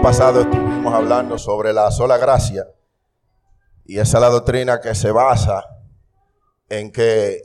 pasado 0.00 0.42
estuvimos 0.42 0.92
hablando 0.92 1.38
sobre 1.38 1.72
la 1.72 1.90
sola 1.90 2.16
gracia 2.16 2.66
y 3.84 3.98
esa 3.98 4.18
es 4.18 4.20
la 4.20 4.30
doctrina 4.30 4.80
que 4.80 4.94
se 4.94 5.10
basa 5.10 5.64
en 6.68 6.90
que 6.90 7.40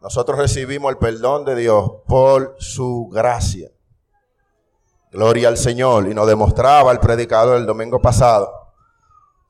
nosotros 0.00 0.38
recibimos 0.38 0.90
el 0.90 0.98
perdón 0.98 1.44
de 1.44 1.54
Dios 1.54 1.90
por 2.06 2.56
su 2.58 3.08
gracia. 3.12 3.70
Gloria 5.10 5.48
al 5.48 5.58
Señor. 5.58 6.08
Y 6.08 6.14
nos 6.14 6.26
demostraba 6.26 6.90
el 6.90 6.98
predicador 6.98 7.58
el 7.58 7.66
domingo 7.66 8.00
pasado 8.00 8.72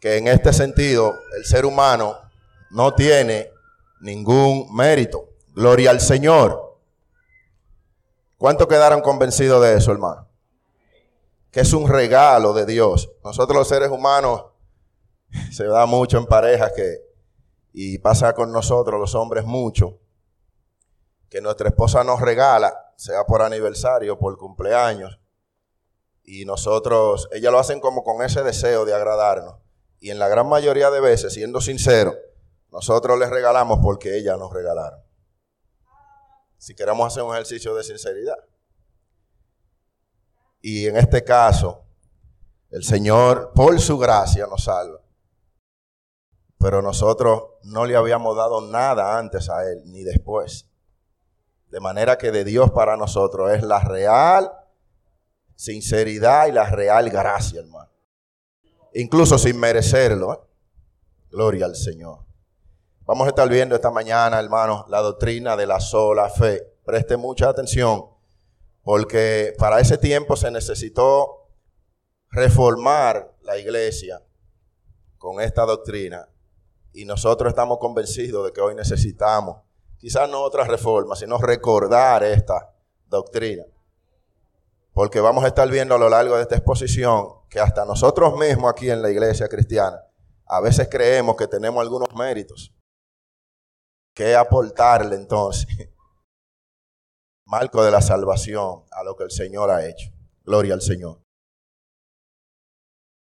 que 0.00 0.16
en 0.16 0.26
este 0.26 0.52
sentido 0.52 1.14
el 1.36 1.44
ser 1.44 1.64
humano 1.64 2.16
no 2.70 2.94
tiene 2.94 3.50
ningún 4.00 4.74
mérito. 4.74 5.28
Gloria 5.54 5.90
al 5.90 6.00
Señor. 6.00 6.78
¿Cuántos 8.36 8.66
quedaron 8.66 9.00
convencidos 9.00 9.62
de 9.62 9.76
eso, 9.76 9.92
hermano? 9.92 10.31
Que 11.52 11.60
es 11.60 11.72
un 11.72 11.88
regalo 11.88 12.52
de 12.52 12.66
Dios. 12.66 13.12
Nosotros 13.22 13.56
los 13.56 13.68
seres 13.68 13.90
humanos 13.90 14.46
se 15.52 15.66
da 15.66 15.86
mucho 15.86 16.18
en 16.18 16.26
parejas 16.26 16.72
que, 16.74 16.98
y 17.72 17.98
pasa 17.98 18.34
con 18.34 18.50
nosotros 18.50 18.98
los 18.98 19.14
hombres 19.14 19.44
mucho, 19.44 20.00
que 21.28 21.40
nuestra 21.40 21.68
esposa 21.68 22.02
nos 22.02 22.20
regala, 22.20 22.92
sea 22.96 23.24
por 23.24 23.42
aniversario, 23.42 24.18
por 24.18 24.36
cumpleaños, 24.36 25.18
y 26.24 26.44
nosotros, 26.44 27.28
ellas 27.32 27.52
lo 27.52 27.58
hacen 27.58 27.80
como 27.80 28.04
con 28.04 28.22
ese 28.22 28.42
deseo 28.42 28.84
de 28.84 28.94
agradarnos. 28.94 29.56
Y 29.98 30.10
en 30.10 30.18
la 30.18 30.28
gran 30.28 30.48
mayoría 30.48 30.90
de 30.90 31.00
veces, 31.00 31.32
siendo 31.32 31.60
sincero, 31.60 32.14
nosotros 32.70 33.18
les 33.18 33.30
regalamos 33.30 33.80
porque 33.82 34.16
ellas 34.16 34.38
nos 34.38 34.52
regalaron. 34.52 35.00
Si 36.58 36.74
queremos 36.74 37.06
hacer 37.06 37.22
un 37.22 37.34
ejercicio 37.34 37.74
de 37.74 37.82
sinceridad. 37.82 38.36
Y 40.62 40.86
en 40.86 40.96
este 40.96 41.22
caso, 41.24 41.84
el 42.70 42.84
Señor, 42.84 43.52
por 43.54 43.78
su 43.80 43.98
gracia, 43.98 44.46
nos 44.46 44.64
salva. 44.64 45.00
Pero 46.58 46.80
nosotros 46.80 47.42
no 47.64 47.84
le 47.84 47.96
habíamos 47.96 48.36
dado 48.36 48.60
nada 48.60 49.18
antes 49.18 49.50
a 49.50 49.68
Él, 49.68 49.82
ni 49.86 50.04
después. 50.04 50.70
De 51.66 51.80
manera 51.80 52.16
que 52.16 52.30
de 52.30 52.44
Dios 52.44 52.70
para 52.70 52.96
nosotros 52.96 53.50
es 53.52 53.62
la 53.62 53.80
real 53.80 54.50
sinceridad 55.56 56.46
y 56.46 56.52
la 56.52 56.64
real 56.70 57.10
gracia, 57.10 57.60
hermano. 57.60 57.90
Incluso 58.94 59.38
sin 59.38 59.58
merecerlo. 59.58 60.32
¿eh? 60.34 60.38
Gloria 61.30 61.66
al 61.66 61.76
Señor. 61.76 62.20
Vamos 63.04 63.26
a 63.26 63.30
estar 63.30 63.48
viendo 63.48 63.74
esta 63.74 63.90
mañana, 63.90 64.38
hermanos, 64.38 64.84
la 64.88 65.00
doctrina 65.00 65.56
de 65.56 65.66
la 65.66 65.80
sola 65.80 66.28
fe. 66.28 66.62
Preste 66.84 67.16
mucha 67.16 67.48
atención, 67.48 68.06
porque 68.82 69.54
para 69.58 69.80
ese 69.80 69.98
tiempo 69.98 70.36
se 70.36 70.50
necesitó 70.50 71.48
reformar 72.30 73.34
la 73.42 73.58
iglesia 73.58 74.22
con 75.18 75.40
esta 75.40 75.64
doctrina 75.64 76.28
y 76.92 77.04
nosotros 77.04 77.50
estamos 77.50 77.78
convencidos 77.78 78.46
de 78.46 78.52
que 78.52 78.60
hoy 78.60 78.74
necesitamos, 78.74 79.62
quizás 79.98 80.28
no 80.28 80.40
otra 80.40 80.64
reforma, 80.64 81.16
sino 81.16 81.38
recordar 81.38 82.22
esta 82.24 82.74
doctrina. 83.08 83.64
Porque 84.92 85.20
vamos 85.20 85.44
a 85.44 85.48
estar 85.48 85.68
viendo 85.70 85.94
a 85.94 85.98
lo 85.98 86.08
largo 86.10 86.36
de 86.36 86.42
esta 86.42 86.56
exposición 86.56 87.28
que 87.48 87.60
hasta 87.60 87.84
nosotros 87.84 88.36
mismos 88.36 88.70
aquí 88.70 88.90
en 88.90 89.00
la 89.00 89.10
iglesia 89.10 89.48
cristiana 89.48 90.02
a 90.46 90.60
veces 90.60 90.88
creemos 90.90 91.36
que 91.36 91.46
tenemos 91.46 91.80
algunos 91.80 92.14
méritos. 92.14 92.74
que 94.14 94.36
aportarle 94.36 95.16
entonces? 95.16 95.66
Marco 97.52 97.84
de 97.84 97.90
la 97.90 98.00
salvación 98.00 98.82
a 98.90 99.04
lo 99.04 99.14
que 99.14 99.24
el 99.24 99.30
Señor 99.30 99.70
ha 99.70 99.86
hecho. 99.86 100.10
Gloria 100.42 100.72
al 100.72 100.80
Señor. 100.80 101.18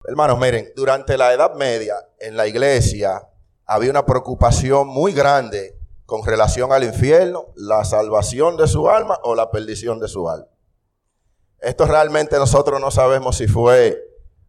Hermanos, 0.06 0.39
miren, 0.39 0.72
durante 0.78 1.17
la 1.17 1.34
Edad 1.34 1.56
Media 1.56 1.95
en 2.19 2.38
la 2.38 2.47
iglesia 2.47 3.28
había 3.66 3.91
una 3.91 4.06
preocupación 4.06 4.88
muy 4.88 5.12
grande 5.12 5.78
con 6.06 6.25
relación 6.25 6.72
al 6.72 6.85
infierno, 6.85 7.47
la 7.57 7.83
salvación 7.83 8.56
de 8.56 8.66
su 8.69 8.89
alma 8.89 9.19
o 9.23 9.35
la 9.35 9.51
perdición 9.51 10.00
de 10.00 10.07
su 10.07 10.29
alma. 10.29 10.47
Esto 11.59 11.83
realmente 11.83 12.38
nosotros 12.38 12.79
no 12.79 12.91
sabemos 12.91 13.35
si 13.35 13.50
fue 13.50 14.01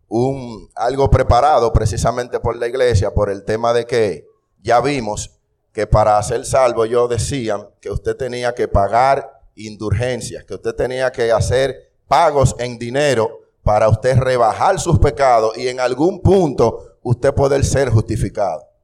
un, 0.07 0.71
algo 0.77 1.11
preparado 1.11 1.73
precisamente 1.73 2.39
por 2.39 2.57
la 2.57 2.69
iglesia 2.69 3.13
por 3.13 3.29
el 3.29 3.45
tema 3.45 3.73
de 3.73 3.87
que 3.87 4.25
ya 4.63 4.81
vimos 4.81 5.33
que 5.73 5.89
para 5.89 6.23
ser 6.23 6.47
salvo 6.47 6.85
ellos 6.85 7.11
decían 7.11 7.69
que 7.81 7.91
usted 7.91 8.17
tenía 8.17 8.55
que 8.55 8.69
pagar 8.69 9.34
indulgencias, 9.57 10.45
que 10.45 10.55
usted 10.55 10.75
tenía 10.75 11.11
que 11.13 11.31
hacer 11.33 11.93
pagos 12.07 12.55
en 12.59 12.79
dinero 12.79 13.41
para 13.63 13.89
usted 13.89 14.17
rebajar 14.17 14.79
sus 14.79 14.99
pecados 14.99 15.57
y 15.57 15.69
en 15.69 15.81
algún 15.81 16.21
punto 16.21 16.99
usted 17.03 17.33
poder 17.35 17.65
ser 17.65 17.91
justificado 17.91 18.75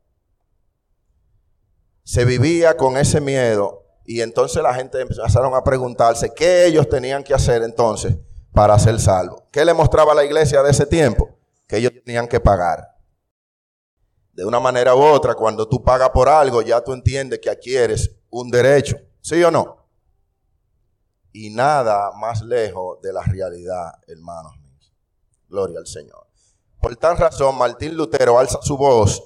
se 2.11 2.25
vivía 2.25 2.77
con 2.77 2.97
ese 2.97 3.21
miedo 3.21 3.85
y 4.05 4.21
entonces 4.21 4.61
la 4.65 4.75
gente 4.75 5.01
empezaron 5.01 5.55
a 5.55 5.63
preguntarse 5.63 6.35
qué 6.35 6.67
ellos 6.67 6.89
tenían 6.89 7.23
que 7.23 7.33
hacer 7.33 7.63
entonces 7.63 8.17
para 8.53 8.77
ser 8.81 8.99
salvos. 8.99 9.45
¿Qué 9.53 9.65
le 9.65 9.73
mostraba 9.73 10.13
la 10.13 10.25
iglesia 10.25 10.61
de 10.65 10.73
ese 10.73 10.87
tiempo? 10.87 11.31
Que 11.69 11.77
ellos 11.77 11.93
tenían 12.05 12.27
que 12.27 12.41
pagar. 12.41 12.97
De 14.33 14.45
una 14.45 14.59
manera 14.59 14.97
u 14.97 15.01
otra, 15.01 15.37
cuando 15.37 15.69
tú 15.69 15.85
pagas 15.85 16.11
por 16.11 16.29
algo, 16.29 16.63
ya 16.63 16.81
tú 16.81 16.93
entiendes 16.93 17.39
que 17.39 17.49
adquieres 17.49 18.11
un 18.29 18.51
derecho. 18.51 18.97
¿Sí 19.21 19.41
o 19.45 19.51
no? 19.53 19.80
Y 21.33 21.51
nada 21.51 22.13
más 22.13 22.43
lejos 22.43 23.01
de 23.03 23.13
la 23.13 23.23
realidad, 23.23 23.93
hermanos 24.07 24.57
míos. 24.59 24.93
Gloria 25.49 25.79
al 25.79 25.87
Señor. 25.87 26.27
Por 26.81 26.97
tal 26.97 27.17
razón, 27.17 27.57
Martín 27.59 27.95
Lutero 27.95 28.39
alza 28.39 28.59
su 28.63 28.77
voz 28.77 29.23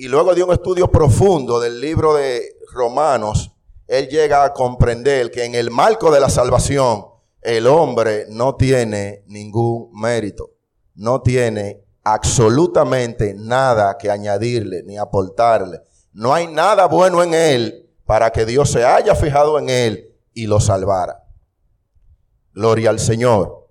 y 0.00 0.06
luego 0.06 0.32
de 0.32 0.44
un 0.44 0.52
estudio 0.52 0.88
profundo 0.88 1.58
del 1.58 1.80
libro 1.80 2.14
de 2.14 2.56
Romanos, 2.72 3.50
él 3.88 4.08
llega 4.08 4.44
a 4.44 4.52
comprender 4.52 5.28
que 5.32 5.44
en 5.44 5.56
el 5.56 5.72
marco 5.72 6.12
de 6.12 6.20
la 6.20 6.30
salvación, 6.30 7.04
el 7.42 7.66
hombre 7.66 8.26
no 8.28 8.54
tiene 8.54 9.24
ningún 9.26 9.90
mérito, 9.92 10.50
no 10.94 11.20
tiene 11.20 11.82
absolutamente 12.04 13.34
nada 13.34 13.98
que 13.98 14.08
añadirle 14.08 14.84
ni 14.84 14.96
aportarle. 14.96 15.80
No 16.12 16.32
hay 16.32 16.46
nada 16.46 16.86
bueno 16.86 17.20
en 17.24 17.34
él 17.34 17.90
para 18.06 18.30
que 18.30 18.46
Dios 18.46 18.70
se 18.70 18.84
haya 18.84 19.16
fijado 19.16 19.58
en 19.58 19.68
él 19.68 20.14
y 20.32 20.46
lo 20.46 20.60
salvara. 20.60 21.17
Gloria 22.58 22.90
al 22.90 22.98
Señor. 22.98 23.68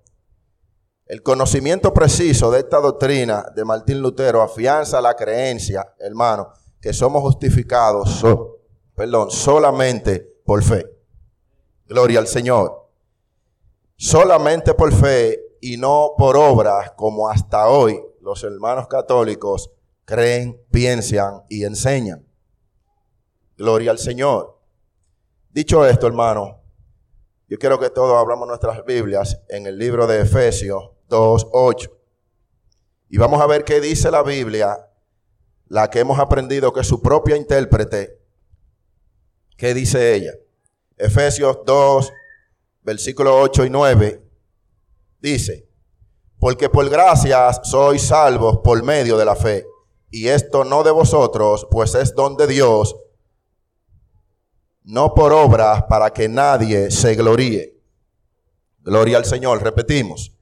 El 1.04 1.22
conocimiento 1.22 1.92
preciso 1.92 2.50
de 2.50 2.60
esta 2.60 2.80
doctrina 2.80 3.44
de 3.54 3.62
Martín 3.62 4.00
Lutero 4.00 4.40
afianza 4.40 5.02
la 5.02 5.14
creencia, 5.14 5.94
hermano, 5.98 6.54
que 6.80 6.94
somos 6.94 7.20
justificados, 7.20 8.24
solamente 9.28 10.20
por 10.42 10.64
fe. 10.64 10.86
Gloria 11.84 12.18
al 12.18 12.28
Señor. 12.28 12.88
Solamente 13.94 14.72
por 14.72 14.90
fe 14.94 15.38
y 15.60 15.76
no 15.76 16.12
por 16.16 16.38
obras 16.38 16.92
como 16.92 17.28
hasta 17.28 17.68
hoy 17.68 18.02
los 18.22 18.42
hermanos 18.42 18.88
católicos 18.88 19.70
creen, 20.06 20.58
piensan 20.70 21.42
y 21.50 21.64
enseñan. 21.64 22.26
Gloria 23.54 23.90
al 23.90 23.98
Señor. 23.98 24.58
Dicho 25.50 25.84
esto, 25.84 26.06
hermano, 26.06 26.57
yo 27.48 27.58
quiero 27.58 27.78
que 27.78 27.88
todos 27.88 28.14
abramos 28.16 28.46
nuestras 28.46 28.84
Biblias 28.84 29.40
en 29.48 29.66
el 29.66 29.78
libro 29.78 30.06
de 30.06 30.20
Efesios 30.20 30.90
2.8. 31.08 31.90
Y 33.08 33.16
vamos 33.16 33.40
a 33.40 33.46
ver 33.46 33.64
qué 33.64 33.80
dice 33.80 34.10
la 34.10 34.22
Biblia, 34.22 34.86
la 35.66 35.88
que 35.88 36.00
hemos 36.00 36.18
aprendido 36.18 36.72
que 36.74 36.80
es 36.80 36.86
su 36.86 37.00
propia 37.00 37.36
intérprete. 37.36 38.20
¿Qué 39.56 39.72
dice 39.72 40.14
ella? 40.14 40.32
Efesios 40.98 41.60
2, 41.64 42.12
versículos 42.82 43.32
8 43.36 43.64
y 43.64 43.70
9. 43.70 44.22
Dice, 45.20 45.66
porque 46.38 46.68
por 46.68 46.88
gracias 46.90 47.60
sois 47.64 48.02
salvos 48.02 48.58
por 48.62 48.82
medio 48.82 49.16
de 49.16 49.24
la 49.24 49.34
fe. 49.34 49.66
Y 50.10 50.28
esto 50.28 50.64
no 50.64 50.82
de 50.82 50.90
vosotros, 50.90 51.66
pues 51.70 51.94
es 51.94 52.14
don 52.14 52.36
de 52.36 52.46
Dios, 52.46 52.94
no 54.88 55.12
por 55.12 55.34
obras 55.34 55.84
para 55.84 56.10
que 56.14 56.30
nadie 56.30 56.90
se 56.90 57.14
gloríe. 57.14 57.78
Gloria 58.78 59.18
al 59.18 59.26
Señor, 59.26 59.62
repetimos. 59.62 60.32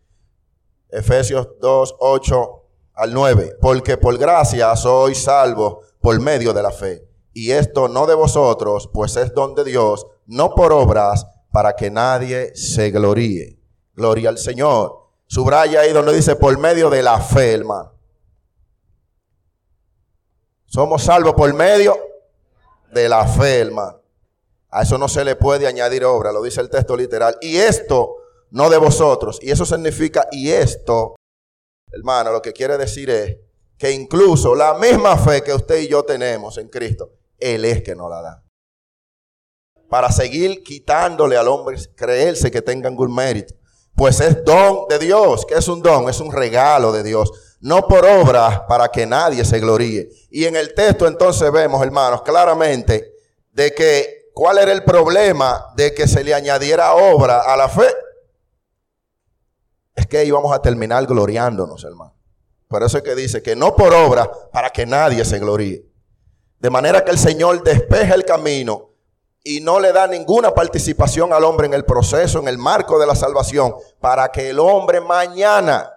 Efesios 0.89 1.49
2, 1.61 1.97
8 1.99 2.63
al 2.95 3.13
9. 3.13 3.57
Porque 3.61 3.97
por 3.97 4.17
gracia 4.17 4.77
sois 4.77 5.21
salvos 5.21 5.79
por 6.01 6.21
medio 6.21 6.53
de 6.53 6.63
la 6.63 6.71
fe. 6.71 7.09
Y 7.33 7.51
esto 7.51 7.89
no 7.89 8.07
de 8.07 8.15
vosotros, 8.15 8.89
pues 8.95 9.17
es 9.17 9.35
don 9.35 9.57
de 9.57 9.65
Dios, 9.65 10.07
no 10.27 10.55
por 10.55 10.73
obras, 10.73 11.27
para 11.51 11.75
que 11.75 11.91
nadie 11.91 12.55
se 12.55 12.93
gloríe. 12.93 13.59
Gloria 13.95 14.29
al 14.29 14.39
Señor. 14.39 15.09
Subraya 15.27 15.81
ahí 15.81 15.93
donde 15.93 16.15
dice 16.15 16.37
por 16.37 16.57
medio 16.57 16.89
de 16.89 17.03
la 17.03 17.21
fe, 17.21 17.53
hermano. 17.55 17.95
Somos 20.67 21.03
salvos 21.03 21.35
por 21.35 21.53
medio 21.53 21.99
de 22.93 23.09
la 23.09 23.27
fe, 23.27 23.59
hermano. 23.59 24.06
A 24.77 24.83
eso 24.83 24.99
no 24.99 25.09
se 25.09 25.25
le 25.25 25.37
puede 25.37 25.67
añadir 25.67 26.05
obra, 26.05 26.33
lo 26.33 26.43
dice 26.43 26.61
el 26.61 26.71
texto 26.71 26.97
literal. 26.97 27.37
Y 27.41 27.57
esto 27.57 28.17
no 28.51 28.69
de 28.71 28.77
vosotros. 28.77 29.39
Y 29.41 29.51
eso 29.51 29.65
significa, 29.65 30.27
y 30.31 30.51
esto 30.51 31.15
Hermano, 31.93 32.33
lo 32.33 32.43
que 32.43 32.53
quiere 32.53 32.77
decir 32.77 33.11
es 33.11 33.39
que 33.79 33.91
incluso 33.91 34.55
la 34.55 34.75
misma 34.75 35.17
fe 35.17 35.43
que 35.43 35.55
usted 35.55 35.79
y 35.79 35.89
yo 35.89 36.03
tenemos 36.05 36.59
en 36.59 36.69
Cristo, 36.69 37.13
Él 37.39 37.65
es 37.65 37.83
que 37.83 37.95
nos 37.95 38.11
la 38.11 38.23
da. 38.23 38.45
Para 39.89 40.11
seguir 40.11 40.63
quitándole 40.63 41.37
al 41.37 41.49
hombre 41.49 41.79
creerse 41.95 42.51
que 42.51 42.61
tenga 42.61 42.89
algún 42.89 43.15
mérito. 43.15 43.55
Pues 43.95 44.21
es 44.21 44.45
don 44.45 44.89
de 44.89 44.99
Dios. 44.99 45.47
¿Qué 45.47 45.55
es 45.55 45.69
un 45.69 45.81
don? 45.81 46.09
Es 46.09 46.21
un 46.21 46.33
regalo 46.33 46.93
de 46.93 47.03
Dios. 47.03 47.31
No 47.61 47.87
por 47.87 48.05
obras 48.05 48.63
para 48.69 48.89
que 48.89 49.07
nadie 49.07 49.45
se 49.45 49.61
gloríe. 49.61 50.11
Y 50.31 50.45
en 50.45 50.57
el 50.57 50.75
texto 50.75 51.07
entonces 51.07 51.51
vemos, 51.51 51.83
hermanos, 51.83 52.23
claramente 52.23 53.15
de 53.53 53.73
que 53.73 54.16
cuál 54.37 54.59
era 54.59 54.71
el 54.71 54.85
problema 54.85 55.73
de 55.77 55.95
que 55.95 56.07
se 56.07 56.23
le 56.23 56.35
añadiera 56.35 56.93
obra 56.93 57.41
a 57.41 57.57
la 57.57 57.71
fe. 57.71 57.89
Es 59.95 60.07
que 60.07 60.27
íbamos 60.27 60.55
a 60.55 60.61
terminar 60.61 61.07
gloriándonos, 61.07 61.83
hermano. 61.85 62.15
Por 62.69 62.83
eso 62.83 62.99
es 62.99 63.03
que 63.03 63.15
dice 63.15 63.43
que 63.43 63.57
no 63.57 63.75
por 63.75 63.95
obra 63.95 64.31
para 64.53 64.69
que 64.69 64.85
nadie 64.85 65.25
se 65.25 65.39
gloríe. 65.39 65.87
De 66.59 66.69
manera 66.69 67.03
que 67.03 67.13
el 67.13 67.19
Señor 67.19 67.65
despeja 67.65 68.15
el 68.15 68.27
camino 68.27 68.91
y 69.43 69.61
no 69.61 69.81
le 69.81 69.91
da 69.95 70.07
ninguna 70.07 70.53
participación 70.53 71.33
al 71.33 71.43
hombre 71.43 71.67
en 71.69 71.73
el 71.73 71.87
proceso, 71.87 72.39
en 72.39 72.49
el 72.49 72.59
marco 72.59 72.99
de 72.99 73.07
la 73.07 73.15
salvación, 73.15 73.75
para 74.03 74.29
que 74.29 74.51
el 74.51 74.59
hombre 74.59 75.01
mañana 75.01 75.91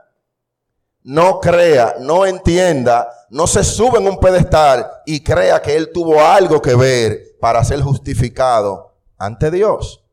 no 1.04 1.42
crea, 1.42 1.96
no 2.00 2.26
entienda, 2.26 3.10
no 3.32 3.48
se 3.48 3.66
sube 3.66 4.00
en 4.00 4.08
un 4.08 4.18
pedestal 4.18 4.90
y 5.06 5.22
crea 5.22 5.62
que 5.62 5.76
él 5.76 5.92
tuvo 5.92 6.22
algo 6.22 6.62
que 6.62 6.76
ver 6.76 7.29
para 7.40 7.64
ser 7.64 7.82
justificado 7.82 8.96
ante 9.18 9.52
Dios. 9.52 10.04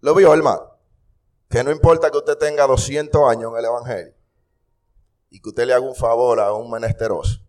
¿Lo 0.00 0.14
vio, 0.14 0.32
hermano? 0.32 0.62
Que 1.48 1.64
no 1.64 1.70
importa 1.70 2.10
que 2.10 2.18
usted 2.18 2.36
tenga 2.36 2.66
200 2.66 3.30
años 3.30 3.52
en 3.52 3.58
el 3.58 3.64
Evangelio 3.64 4.14
y 5.30 5.40
que 5.40 5.48
usted 5.48 5.66
le 5.66 5.74
haga 5.74 5.84
un 5.84 5.94
favor 5.94 6.40
a 6.40 6.52
un 6.52 6.70
menesteroso. 6.70 7.40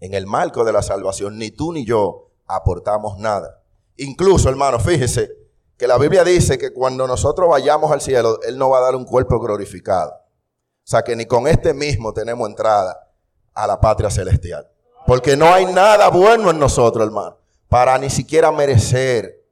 En 0.00 0.14
el 0.14 0.26
marco 0.26 0.64
de 0.64 0.72
la 0.72 0.82
salvación, 0.82 1.38
ni 1.38 1.50
tú 1.50 1.72
ni 1.72 1.84
yo 1.84 2.30
aportamos 2.46 3.18
nada. 3.18 3.62
Incluso, 3.96 4.48
hermano, 4.48 4.78
fíjese 4.78 5.30
que 5.76 5.86
la 5.86 5.98
Biblia 5.98 6.24
dice 6.24 6.58
que 6.58 6.72
cuando 6.72 7.06
nosotros 7.06 7.48
vayamos 7.48 7.90
al 7.90 8.00
cielo, 8.00 8.40
Él 8.42 8.58
nos 8.58 8.72
va 8.72 8.78
a 8.78 8.82
dar 8.82 8.96
un 8.96 9.04
cuerpo 9.04 9.38
glorificado. 9.38 10.12
O 10.12 10.90
sea 10.90 11.02
que 11.02 11.14
ni 11.14 11.26
con 11.26 11.46
este 11.46 11.74
mismo 11.74 12.12
tenemos 12.12 12.48
entrada 12.48 13.12
a 13.54 13.66
la 13.66 13.80
patria 13.80 14.10
celestial. 14.10 14.70
Porque 15.08 15.38
no 15.38 15.54
hay 15.54 15.64
nada 15.64 16.10
bueno 16.10 16.50
en 16.50 16.58
nosotros, 16.58 17.06
hermano, 17.06 17.38
para 17.66 17.96
ni 17.96 18.10
siquiera 18.10 18.52
merecer 18.52 19.42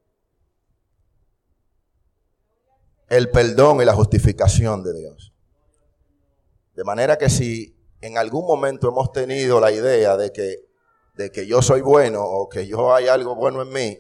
el 3.09 3.31
perdón 3.31 3.81
y 3.81 3.87
la 3.87 3.95
justificación 3.95 4.83
de 4.83 4.93
Dios. 4.93 5.33
De 6.75 6.85
manera 6.85 7.17
que 7.17 7.31
si 7.31 7.75
en 8.03 8.19
algún 8.19 8.47
momento 8.47 8.87
hemos 8.87 9.13
tenido 9.13 9.59
la 9.59 9.73
idea 9.73 10.19
de 10.19 10.31
que, 10.31 10.67
de 11.15 11.33
que 11.33 11.47
yo 11.47 11.63
soy 11.63 11.81
bueno 11.81 12.23
o 12.23 12.51
que 12.51 12.67
yo 12.67 12.95
hay 12.95 13.09
algo 13.09 13.35
bueno 13.35 13.63
en 13.63 13.71
mí, 13.71 13.99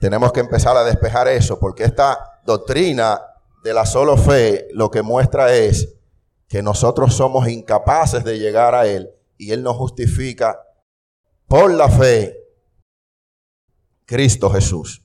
tenemos 0.00 0.32
que 0.32 0.40
empezar 0.40 0.76
a 0.76 0.82
despejar 0.82 1.28
eso, 1.28 1.60
porque 1.60 1.84
esta 1.84 2.40
doctrina 2.44 3.22
de 3.62 3.72
la 3.72 3.86
solo 3.86 4.16
fe 4.16 4.66
lo 4.72 4.90
que 4.90 5.02
muestra 5.02 5.54
es 5.54 5.94
que 6.48 6.60
nosotros 6.60 7.14
somos 7.14 7.46
incapaces 7.46 8.24
de 8.24 8.40
llegar 8.40 8.74
a 8.74 8.88
Él 8.88 9.12
y 9.38 9.52
Él 9.52 9.62
nos 9.62 9.76
justifica 9.76 10.58
por 11.52 11.70
la 11.70 11.90
fe 11.90 12.34
Cristo 14.06 14.48
Jesús. 14.48 15.02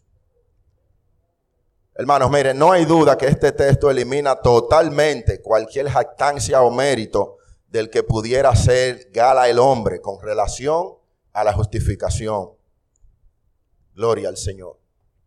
Hermanos, 1.94 2.32
miren, 2.32 2.58
no 2.58 2.72
hay 2.72 2.86
duda 2.86 3.18
que 3.18 3.26
este 3.26 3.52
texto 3.52 3.92
elimina 3.92 4.38
totalmente 4.38 5.42
cualquier 5.42 5.90
jactancia 5.90 6.62
o 6.62 6.72
mérito 6.72 7.36
del 7.68 7.90
que 7.90 8.02
pudiera 8.02 8.56
ser 8.56 9.10
gala 9.12 9.50
el 9.50 9.60
hombre 9.60 10.00
con 10.00 10.22
relación 10.22 10.94
a 11.34 11.44
la 11.44 11.52
justificación. 11.52 12.52
Gloria 13.94 14.30
al 14.30 14.38
Señor. 14.38 14.80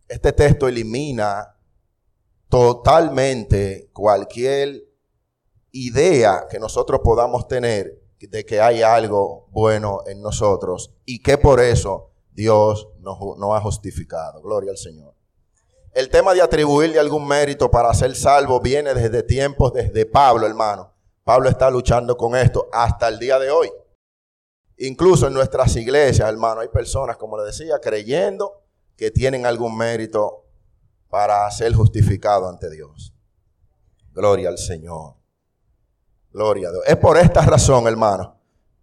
Este 0.09 0.33
texto 0.33 0.69
elimina 0.69 1.55
totalmente 2.49 3.91
cualquier 3.93 4.89
idea 5.73 6.47
que 6.49 6.59
nosotros 6.59 7.03
podamos 7.05 7.47
tener 7.47 8.00
de 8.21 8.45
que 8.45 8.61
hay 8.61 8.83
algo 8.83 9.49
bueno 9.51 10.01
en 10.07 10.21
nosotros 10.21 10.95
y 11.05 11.23
que 11.23 11.39
por 11.39 11.61
eso 11.61 12.11
Dios 12.33 12.89
nos, 13.01 13.19
ha 13.55 13.61
justificado. 13.61 14.41
Gloria 14.43 14.71
al 14.71 14.79
Señor. 14.79 15.15
El 15.93 16.09
tema 16.09 16.35
de 16.35 16.43
atribuirle 16.43 16.99
algún 16.99 17.27
mérito 17.27 17.71
para 17.71 17.93
ser 17.95 18.15
salvo 18.15 18.61
viene 18.61 18.95
desde 18.95 19.23
tiempos, 19.23 19.73
desde 19.73 20.07
Pablo, 20.07 20.47
hermano. 20.47 20.93
Pablo 21.25 21.49
está 21.49 21.71
luchando 21.71 22.17
con 22.17 22.37
esto 22.37 22.69
hasta 22.73 23.09
el 23.09 23.19
día 23.19 23.39
de 23.39 23.51
hoy. 23.51 23.71
Incluso 24.79 25.27
en 25.27 25.35
nuestras 25.35 25.75
iglesias, 25.77 26.29
hermano, 26.29 26.61
hay 26.61 26.69
personas, 26.69 27.17
como 27.17 27.37
le 27.37 27.45
decía, 27.45 27.79
creyendo 27.81 28.63
que 28.97 29.11
tienen 29.11 29.45
algún 29.45 29.77
mérito 29.77 30.47
para 31.09 31.51
ser 31.51 31.75
justificado 31.75 32.49
ante 32.49 32.71
Dios. 32.71 33.13
Gloria 34.13 34.49
al 34.49 34.59
Señor. 34.59 35.20
Gloria 36.33 36.69
a 36.69 36.73
Dios. 36.73 36.85
Es 36.87 36.97
por 36.97 37.19
esta 37.19 37.43
razón, 37.43 37.87
hermano, 37.87 38.37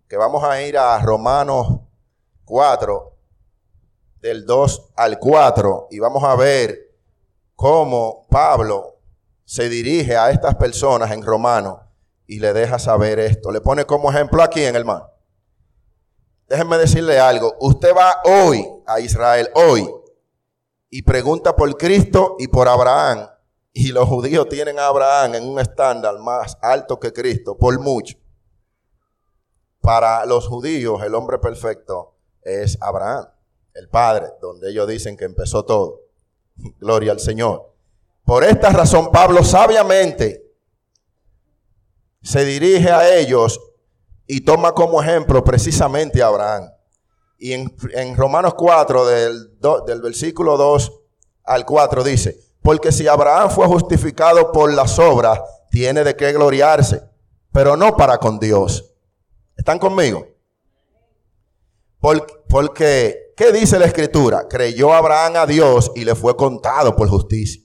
que 0.08 0.18
vamos 0.18 0.44
a 0.44 0.62
ir 0.62 0.78
a 0.78 1.00
Romanos 1.00 1.80
4, 2.46 3.14
del 4.22 4.46
2 4.46 4.94
al 4.96 5.20
4, 5.20 5.88
y 5.92 6.00
vamos 6.00 6.24
a 6.24 6.36
ver 6.36 6.94
cómo 7.56 8.28
Pablo 8.30 8.98
se 9.46 9.70
dirige 9.70 10.18
a 10.18 10.30
estas 10.30 10.56
personas 10.56 11.12
en 11.12 11.24
Romano 11.24 11.82
y 12.26 12.40
le 12.40 12.52
deja 12.52 12.80
saber 12.80 13.20
esto. 13.20 13.52
Le 13.52 13.62
pone 13.62 13.86
como 13.86 14.12
ejemplo 14.12 14.44
aquí 14.44 14.64
en 14.64 14.76
hermano. 14.76 15.10
Déjenme 16.50 16.78
decirle 16.78 17.20
algo. 17.20 17.56
Usted 17.60 17.96
va 17.96 18.22
hoy 18.26 18.66
a 18.86 19.00
Israel, 19.00 19.50
hoy, 19.56 19.90
y 20.90 21.02
pregunta 21.02 21.56
por 21.56 21.76
Cristo 21.78 22.36
y 22.40 22.48
por 22.48 22.68
Abraham. 22.68 23.28
Y 23.80 23.92
los 23.92 24.10
judíos 24.10 24.50
tienen 24.50 24.80
a 24.80 24.88
Abraham 24.88 25.36
en 25.36 25.48
un 25.48 25.60
estándar 25.60 26.18
más 26.18 26.58
alto 26.64 27.00
que 27.00 27.14
Cristo, 27.14 27.56
por 27.56 27.80
mucho. 27.80 28.18
Para 29.82 30.26
los 30.26 30.48
judíos, 30.48 31.04
el 31.04 31.14
hombre 31.14 31.38
perfecto 31.38 32.16
es 32.42 32.76
Abraham, 32.82 33.28
el 33.76 33.88
padre, 33.88 34.30
donde 34.42 34.72
ellos 34.72 34.88
dicen 34.88 35.16
que 35.16 35.26
empezó 35.26 35.64
todo. 35.64 36.02
Gloria 36.80 37.12
al 37.12 37.20
Señor. 37.20 37.72
Por 38.26 38.44
esta 38.44 38.72
razón, 38.72 39.12
Pablo 39.12 39.44
sabiamente 39.44 40.44
se 42.24 42.46
dirige 42.46 42.90
a 42.90 43.16
ellos 43.16 43.62
y 44.26 44.42
toma 44.42 44.74
como 44.74 45.04
ejemplo 45.04 45.44
precisamente 45.44 46.24
a 46.24 46.30
Abraham. 46.30 46.72
Y 47.38 47.54
en, 47.54 48.18
Romanos 48.18 48.56
4, 48.56 49.06
del, 49.06 49.60
del 49.86 50.02
versículo 50.02 50.58
2 50.58 50.92
al 51.44 51.64
4, 51.64 52.04
dice, 52.04 52.47
porque 52.68 52.92
si 52.92 53.08
Abraham 53.08 53.50
fue 53.50 53.66
justificado 53.66 54.52
por 54.52 54.74
las 54.74 55.00
obras, 55.00 55.40
tiene 55.72 56.04
de 56.04 56.18
qué 56.18 56.34
gloriarse, 56.34 57.02
pero 57.54 57.78
no 57.78 57.96
para 57.96 58.18
con 58.18 58.40
Dios. 58.40 58.94
¿Están 59.56 59.80
conmigo? 59.80 60.28
porque 62.50 63.32
¿Qué 63.38 63.54
dice 63.54 63.80
la 63.80 63.86
escritura? 63.86 64.50
Creyó 64.50 64.94
Abraham 64.94 65.38
a 65.38 65.46
Dios 65.46 65.94
y 65.96 66.04
le 66.04 66.14
fue 66.14 66.36
contado 66.36 66.94
por 66.94 67.08
justicia. 67.08 67.64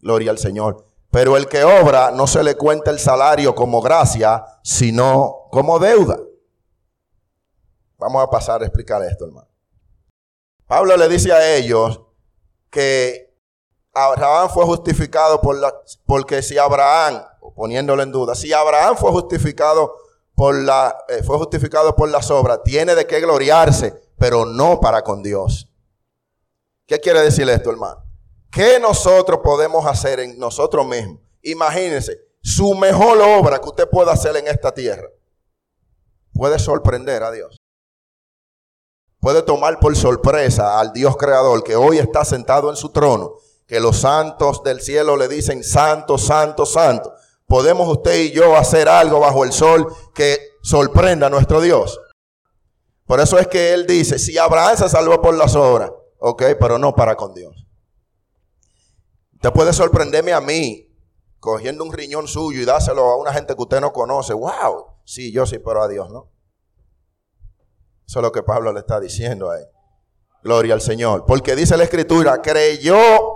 Gloria 0.00 0.30
al 0.30 0.38
Señor. 0.38 0.86
Pero 1.10 1.36
el 1.36 1.46
que 1.46 1.62
obra 1.62 2.10
no 2.10 2.26
se 2.26 2.42
le 2.42 2.56
cuenta 2.56 2.90
el 2.90 2.98
salario 2.98 3.54
como 3.54 3.82
gracia, 3.82 4.46
sino 4.62 5.48
como 5.50 5.78
deuda. 5.78 6.18
Vamos 7.98 8.24
a 8.24 8.30
pasar 8.30 8.62
a 8.62 8.64
explicar 8.64 9.02
esto, 9.02 9.26
hermano. 9.26 9.48
Pablo 10.66 10.96
le 10.96 11.06
dice 11.06 11.32
a 11.32 11.54
ellos 11.54 12.00
que 12.70 13.33
Abraham 13.94 14.50
fue 14.50 14.64
justificado 14.64 15.40
por 15.40 15.56
la, 15.58 15.74
porque 16.06 16.42
si 16.42 16.58
Abraham, 16.58 17.22
poniéndolo 17.54 18.02
en 18.02 18.12
duda, 18.12 18.34
si 18.34 18.52
Abraham 18.52 18.96
fue 18.96 19.10
justificado 19.12 19.94
por 20.34 20.54
la, 20.54 20.96
eh, 21.08 21.22
fue 21.22 21.38
justificado 21.38 21.94
por 21.94 22.08
las 22.10 22.30
obras, 22.30 22.60
tiene 22.64 22.94
de 22.94 23.06
qué 23.06 23.20
gloriarse 23.20 24.02
pero 24.18 24.44
no 24.44 24.80
para 24.80 25.02
con 25.02 25.22
Dios. 25.22 25.68
¿Qué 26.86 27.00
quiere 27.00 27.20
decir 27.20 27.48
esto, 27.48 27.70
hermano? 27.70 28.04
¿Qué 28.50 28.78
nosotros 28.78 29.40
podemos 29.42 29.84
hacer 29.86 30.20
en 30.20 30.38
nosotros 30.38 30.86
mismos? 30.86 31.20
Imagínense, 31.42 32.18
su 32.40 32.74
mejor 32.74 33.20
obra 33.20 33.58
que 33.58 33.68
usted 33.68 33.88
pueda 33.88 34.12
hacer 34.12 34.36
en 34.36 34.46
esta 34.46 34.72
tierra 34.72 35.08
puede 36.32 36.58
sorprender 36.58 37.22
a 37.22 37.30
Dios. 37.30 37.60
Puede 39.20 39.42
tomar 39.42 39.78
por 39.80 39.96
sorpresa 39.96 40.78
al 40.78 40.92
Dios 40.92 41.16
creador 41.16 41.64
que 41.64 41.76
hoy 41.76 41.98
está 41.98 42.24
sentado 42.24 42.68
en 42.70 42.76
su 42.76 42.90
trono, 42.90 43.34
que 43.66 43.80
los 43.80 43.98
santos 43.98 44.62
del 44.62 44.80
cielo 44.80 45.16
le 45.16 45.28
dicen 45.28 45.64
santo, 45.64 46.18
santo, 46.18 46.66
santo. 46.66 47.14
¿Podemos 47.46 47.88
usted 47.88 48.16
y 48.20 48.32
yo 48.32 48.56
hacer 48.56 48.88
algo 48.88 49.20
bajo 49.20 49.44
el 49.44 49.52
sol 49.52 49.86
que 50.14 50.38
sorprenda 50.62 51.26
a 51.26 51.30
nuestro 51.30 51.60
Dios? 51.60 52.00
Por 53.06 53.20
eso 53.20 53.38
es 53.38 53.46
que 53.48 53.72
él 53.74 53.86
dice, 53.86 54.18
si 54.18 54.38
Abraham 54.38 54.76
se 54.76 54.88
salvó 54.88 55.20
por 55.20 55.36
las 55.36 55.54
obras, 55.54 55.90
ok, 56.18 56.42
pero 56.58 56.78
no 56.78 56.94
para 56.94 57.16
con 57.16 57.34
Dios. 57.34 57.66
Usted 59.34 59.52
puede 59.52 59.72
sorprenderme 59.74 60.32
a 60.32 60.40
mí 60.40 60.90
cogiendo 61.38 61.84
un 61.84 61.92
riñón 61.92 62.26
suyo 62.26 62.62
y 62.62 62.64
dáselo 62.64 63.02
a 63.02 63.18
una 63.18 63.32
gente 63.32 63.54
que 63.54 63.60
usted 63.60 63.80
no 63.80 63.92
conoce. 63.92 64.32
¡Wow! 64.32 64.86
Sí, 65.04 65.30
yo 65.32 65.44
sí, 65.44 65.58
pero 65.58 65.82
a 65.82 65.88
Dios 65.88 66.08
no. 66.10 66.32
Eso 68.06 68.18
es 68.20 68.22
lo 68.22 68.32
que 68.32 68.42
Pablo 68.42 68.72
le 68.72 68.80
está 68.80 69.00
diciendo 69.00 69.50
a 69.50 69.58
él. 69.58 69.66
Gloria 70.42 70.72
al 70.72 70.80
Señor. 70.80 71.24
Porque 71.26 71.54
dice 71.54 71.76
la 71.76 71.84
Escritura, 71.84 72.40
creyó 72.40 73.33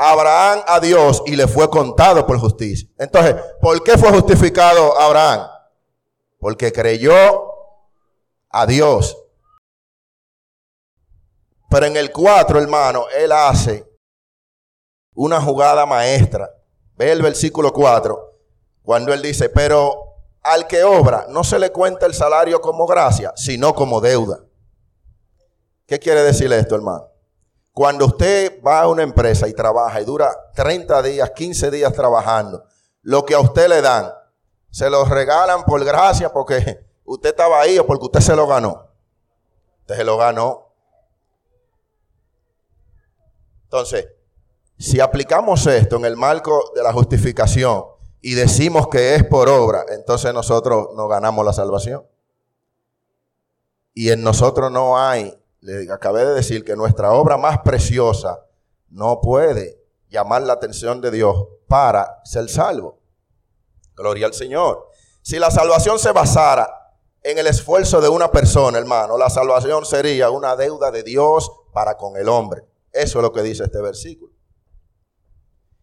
Abraham 0.00 0.62
a 0.68 0.78
Dios 0.78 1.24
y 1.26 1.34
le 1.34 1.48
fue 1.48 1.68
contado 1.68 2.24
por 2.24 2.38
justicia. 2.38 2.88
Entonces, 2.98 3.34
¿por 3.60 3.82
qué 3.82 3.98
fue 3.98 4.10
justificado 4.12 4.98
Abraham? 4.98 5.48
Porque 6.38 6.72
creyó 6.72 7.52
a 8.48 8.64
Dios. 8.64 9.18
Pero 11.68 11.86
en 11.86 11.96
el 11.96 12.12
4, 12.12 12.60
hermano, 12.60 13.06
él 13.14 13.32
hace 13.32 13.90
una 15.14 15.40
jugada 15.40 15.84
maestra. 15.84 16.48
Ve 16.94 17.10
el 17.10 17.20
versículo 17.20 17.72
4, 17.72 18.36
cuando 18.82 19.12
él 19.12 19.20
dice, 19.20 19.48
pero 19.48 19.96
al 20.42 20.68
que 20.68 20.84
obra 20.84 21.26
no 21.28 21.42
se 21.42 21.58
le 21.58 21.72
cuenta 21.72 22.06
el 22.06 22.14
salario 22.14 22.60
como 22.60 22.86
gracia, 22.86 23.32
sino 23.34 23.74
como 23.74 24.00
deuda. 24.00 24.44
¿Qué 25.86 25.98
quiere 25.98 26.22
decir 26.22 26.52
esto, 26.52 26.76
hermano? 26.76 27.07
Cuando 27.78 28.06
usted 28.06 28.60
va 28.60 28.80
a 28.80 28.88
una 28.88 29.04
empresa 29.04 29.46
y 29.46 29.52
trabaja 29.52 30.00
y 30.00 30.04
dura 30.04 30.36
30 30.56 31.00
días, 31.00 31.30
15 31.30 31.70
días 31.70 31.92
trabajando, 31.92 32.64
lo 33.02 33.24
que 33.24 33.34
a 33.34 33.38
usted 33.38 33.68
le 33.68 33.80
dan, 33.80 34.12
se 34.68 34.90
lo 34.90 35.04
regalan 35.04 35.62
por 35.62 35.84
gracia 35.84 36.32
porque 36.32 36.88
usted 37.04 37.28
estaba 37.28 37.60
ahí 37.60 37.78
o 37.78 37.86
porque 37.86 38.06
usted 38.06 38.18
se 38.18 38.34
lo 38.34 38.48
ganó. 38.48 38.84
Usted 39.82 39.94
se 39.94 40.02
lo 40.02 40.16
ganó. 40.16 40.72
Entonces, 43.62 44.08
si 44.76 44.98
aplicamos 44.98 45.64
esto 45.68 45.98
en 45.98 46.06
el 46.06 46.16
marco 46.16 46.72
de 46.74 46.82
la 46.82 46.92
justificación 46.92 47.84
y 48.20 48.34
decimos 48.34 48.88
que 48.88 49.14
es 49.14 49.22
por 49.22 49.48
obra, 49.48 49.84
entonces 49.90 50.34
nosotros 50.34 50.88
no 50.96 51.06
ganamos 51.06 51.46
la 51.46 51.52
salvación. 51.52 52.04
Y 53.94 54.10
en 54.10 54.24
nosotros 54.24 54.68
no 54.72 54.98
hay, 54.98 55.38
le 55.60 55.90
acabé 55.92 56.24
de 56.24 56.34
decir 56.34 56.64
que 56.64 56.76
nuestra 56.76 57.12
obra 57.12 57.36
más 57.36 57.58
preciosa 57.58 58.44
no 58.90 59.20
puede 59.20 59.82
llamar 60.08 60.42
la 60.42 60.54
atención 60.54 61.00
de 61.00 61.10
Dios 61.10 61.46
para 61.66 62.20
ser 62.24 62.48
salvo. 62.48 63.00
Gloria 63.94 64.26
al 64.26 64.34
Señor. 64.34 64.88
Si 65.22 65.38
la 65.38 65.50
salvación 65.50 65.98
se 65.98 66.12
basara 66.12 66.70
en 67.22 67.36
el 67.38 67.46
esfuerzo 67.46 68.00
de 68.00 68.08
una 68.08 68.30
persona, 68.30 68.78
hermano, 68.78 69.18
la 69.18 69.28
salvación 69.28 69.84
sería 69.84 70.30
una 70.30 70.56
deuda 70.56 70.90
de 70.90 71.02
Dios 71.02 71.50
para 71.72 71.96
con 71.96 72.16
el 72.16 72.28
hombre. 72.28 72.64
Eso 72.92 73.18
es 73.18 73.22
lo 73.22 73.32
que 73.32 73.42
dice 73.42 73.64
este 73.64 73.80
versículo. 73.82 74.32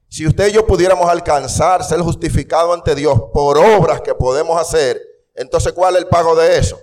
Si 0.08 0.26
usted 0.26 0.48
y 0.48 0.54
yo 0.54 0.66
pudiéramos 0.66 1.10
alcanzar, 1.10 1.84
ser 1.84 2.00
justificado 2.00 2.74
ante 2.74 2.96
Dios 2.96 3.20
por 3.34 3.58
obras 3.58 4.02
que 4.02 4.16
podemos 4.16 4.60
hacer, 4.60 5.02
entonces 5.34 5.74
¿cuál 5.74 5.96
es 5.96 6.04
el 6.04 6.08
pago 6.08 6.36
de 6.36 6.58
eso? 6.58 6.80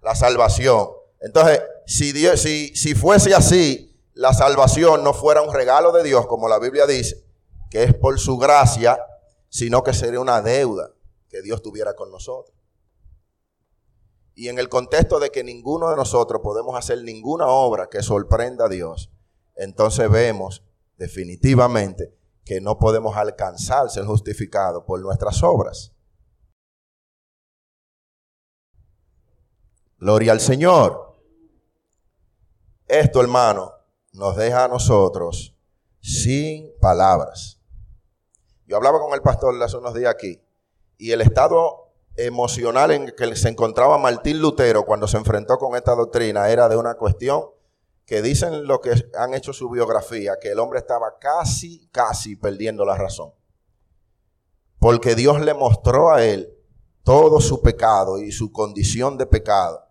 La 0.00 0.14
salvación. 0.14 0.88
Entonces, 1.20 1.60
si, 1.90 2.12
Dios, 2.12 2.40
si, 2.40 2.68
si 2.76 2.94
fuese 2.94 3.34
así, 3.34 4.00
la 4.14 4.32
salvación 4.32 5.02
no 5.02 5.12
fuera 5.12 5.42
un 5.42 5.52
regalo 5.52 5.90
de 5.90 6.04
Dios, 6.04 6.24
como 6.28 6.48
la 6.48 6.60
Biblia 6.60 6.86
dice, 6.86 7.26
que 7.68 7.82
es 7.82 7.94
por 7.94 8.20
su 8.20 8.38
gracia, 8.38 8.96
sino 9.48 9.82
que 9.82 9.92
sería 9.92 10.20
una 10.20 10.40
deuda 10.40 10.92
que 11.28 11.42
Dios 11.42 11.62
tuviera 11.62 11.94
con 11.94 12.12
nosotros. 12.12 12.56
Y 14.36 14.48
en 14.48 14.60
el 14.60 14.68
contexto 14.68 15.18
de 15.18 15.30
que 15.30 15.42
ninguno 15.42 15.90
de 15.90 15.96
nosotros 15.96 16.40
podemos 16.44 16.76
hacer 16.76 17.02
ninguna 17.02 17.48
obra 17.48 17.88
que 17.88 18.04
sorprenda 18.04 18.66
a 18.66 18.68
Dios, 18.68 19.10
entonces 19.56 20.08
vemos 20.08 20.62
definitivamente 20.96 22.16
que 22.44 22.60
no 22.60 22.78
podemos 22.78 23.16
alcanzar 23.16 23.90
ser 23.90 24.04
justificados 24.04 24.84
por 24.84 25.00
nuestras 25.00 25.42
obras. 25.42 25.92
Gloria 29.98 30.30
al 30.30 30.40
Señor. 30.40 31.09
Esto, 32.90 33.20
hermano, 33.20 33.72
nos 34.14 34.34
deja 34.34 34.64
a 34.64 34.68
nosotros 34.68 35.56
sin 36.00 36.72
palabras. 36.80 37.60
Yo 38.66 38.76
hablaba 38.76 38.98
con 38.98 39.14
el 39.14 39.22
pastor 39.22 39.62
hace 39.62 39.76
unos 39.76 39.94
días 39.94 40.12
aquí 40.12 40.42
y 40.98 41.12
el 41.12 41.20
estado 41.20 41.92
emocional 42.16 42.90
en 42.90 43.12
que 43.16 43.36
se 43.36 43.48
encontraba 43.48 43.96
Martín 43.96 44.40
Lutero 44.40 44.84
cuando 44.84 45.06
se 45.06 45.18
enfrentó 45.18 45.56
con 45.56 45.76
esta 45.76 45.94
doctrina 45.94 46.48
era 46.48 46.68
de 46.68 46.76
una 46.76 46.94
cuestión 46.94 47.44
que 48.06 48.22
dicen 48.22 48.66
lo 48.66 48.80
que 48.80 48.90
han 49.16 49.34
hecho 49.34 49.52
su 49.52 49.70
biografía, 49.70 50.40
que 50.42 50.50
el 50.50 50.58
hombre 50.58 50.80
estaba 50.80 51.16
casi, 51.20 51.86
casi 51.92 52.34
perdiendo 52.34 52.84
la 52.84 52.96
razón. 52.96 53.32
Porque 54.80 55.14
Dios 55.14 55.40
le 55.40 55.54
mostró 55.54 56.10
a 56.10 56.24
él 56.24 56.52
todo 57.04 57.40
su 57.40 57.62
pecado 57.62 58.18
y 58.18 58.32
su 58.32 58.50
condición 58.50 59.16
de 59.16 59.26
pecado. 59.26 59.89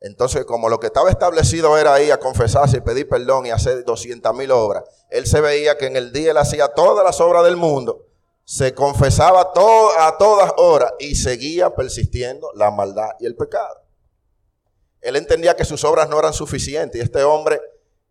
Entonces, 0.00 0.46
como 0.46 0.68
lo 0.68 0.80
que 0.80 0.86
estaba 0.86 1.10
establecido 1.10 1.76
era 1.76 2.00
ir 2.00 2.12
a 2.12 2.18
confesarse 2.18 2.78
y 2.78 2.80
pedir 2.80 3.08
perdón 3.08 3.46
y 3.46 3.50
hacer 3.50 3.84
200 3.84 4.34
mil 4.34 4.50
obras, 4.50 4.84
él 5.10 5.26
se 5.26 5.40
veía 5.40 5.76
que 5.76 5.86
en 5.86 5.96
el 5.96 6.12
día 6.12 6.30
él 6.30 6.38
hacía 6.38 6.68
todas 6.68 7.04
las 7.04 7.20
obras 7.20 7.44
del 7.44 7.56
mundo, 7.56 8.06
se 8.44 8.74
confesaba 8.74 9.42
a 9.42 10.16
todas 10.18 10.52
horas 10.56 10.92
y 10.98 11.14
seguía 11.14 11.74
persistiendo 11.74 12.50
la 12.54 12.70
maldad 12.70 13.10
y 13.20 13.26
el 13.26 13.36
pecado. 13.36 13.82
Él 15.00 15.16
entendía 15.16 15.54
que 15.54 15.64
sus 15.64 15.84
obras 15.84 16.08
no 16.08 16.18
eran 16.18 16.32
suficientes. 16.32 16.98
Y 16.98 17.04
este 17.04 17.22
hombre 17.22 17.60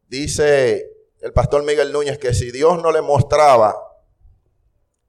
dice 0.08 0.92
el 1.22 1.34
pastor 1.34 1.64
Miguel 1.64 1.92
Núñez 1.92 2.18
que 2.18 2.34
si 2.34 2.52
Dios 2.52 2.82
no 2.82 2.92
le 2.92 3.02
mostraba, 3.02 3.76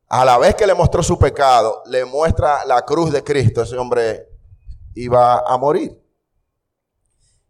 a 0.09 0.25
la 0.25 0.39
vez 0.39 0.57
que 0.57 0.67
le 0.67 0.75
mostró 0.75 1.03
su 1.03 1.19
pecado, 1.19 1.83
le 1.87 2.05
muestra 2.05 2.65
la 2.65 2.85
cruz 2.85 3.13
de 3.13 3.23
Cristo, 3.23 3.63
ese 3.63 3.79
hombre 3.79 4.29
iba 4.95 5.39
a 5.39 5.57
morir. 5.57 5.97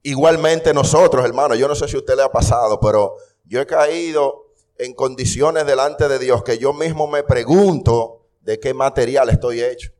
Igualmente 0.02 0.72
nosotros, 0.72 1.24
hermanos, 1.24 1.58
yo 1.58 1.68
no 1.68 1.74
sé 1.74 1.86
si 1.86 1.96
a 1.96 1.98
usted 1.98 2.16
le 2.16 2.22
ha 2.22 2.32
pasado, 2.32 2.80
pero 2.80 3.16
yo 3.44 3.60
he 3.60 3.66
caído 3.66 4.46
en 4.78 4.94
condiciones 4.94 5.66
delante 5.66 6.08
de 6.08 6.18
Dios 6.18 6.42
que 6.42 6.58
yo 6.58 6.72
mismo 6.72 7.06
me 7.06 7.22
pregunto 7.22 8.26
de 8.40 8.58
qué 8.58 8.72
material 8.72 9.28
estoy 9.28 9.62
hecho. 9.62 9.90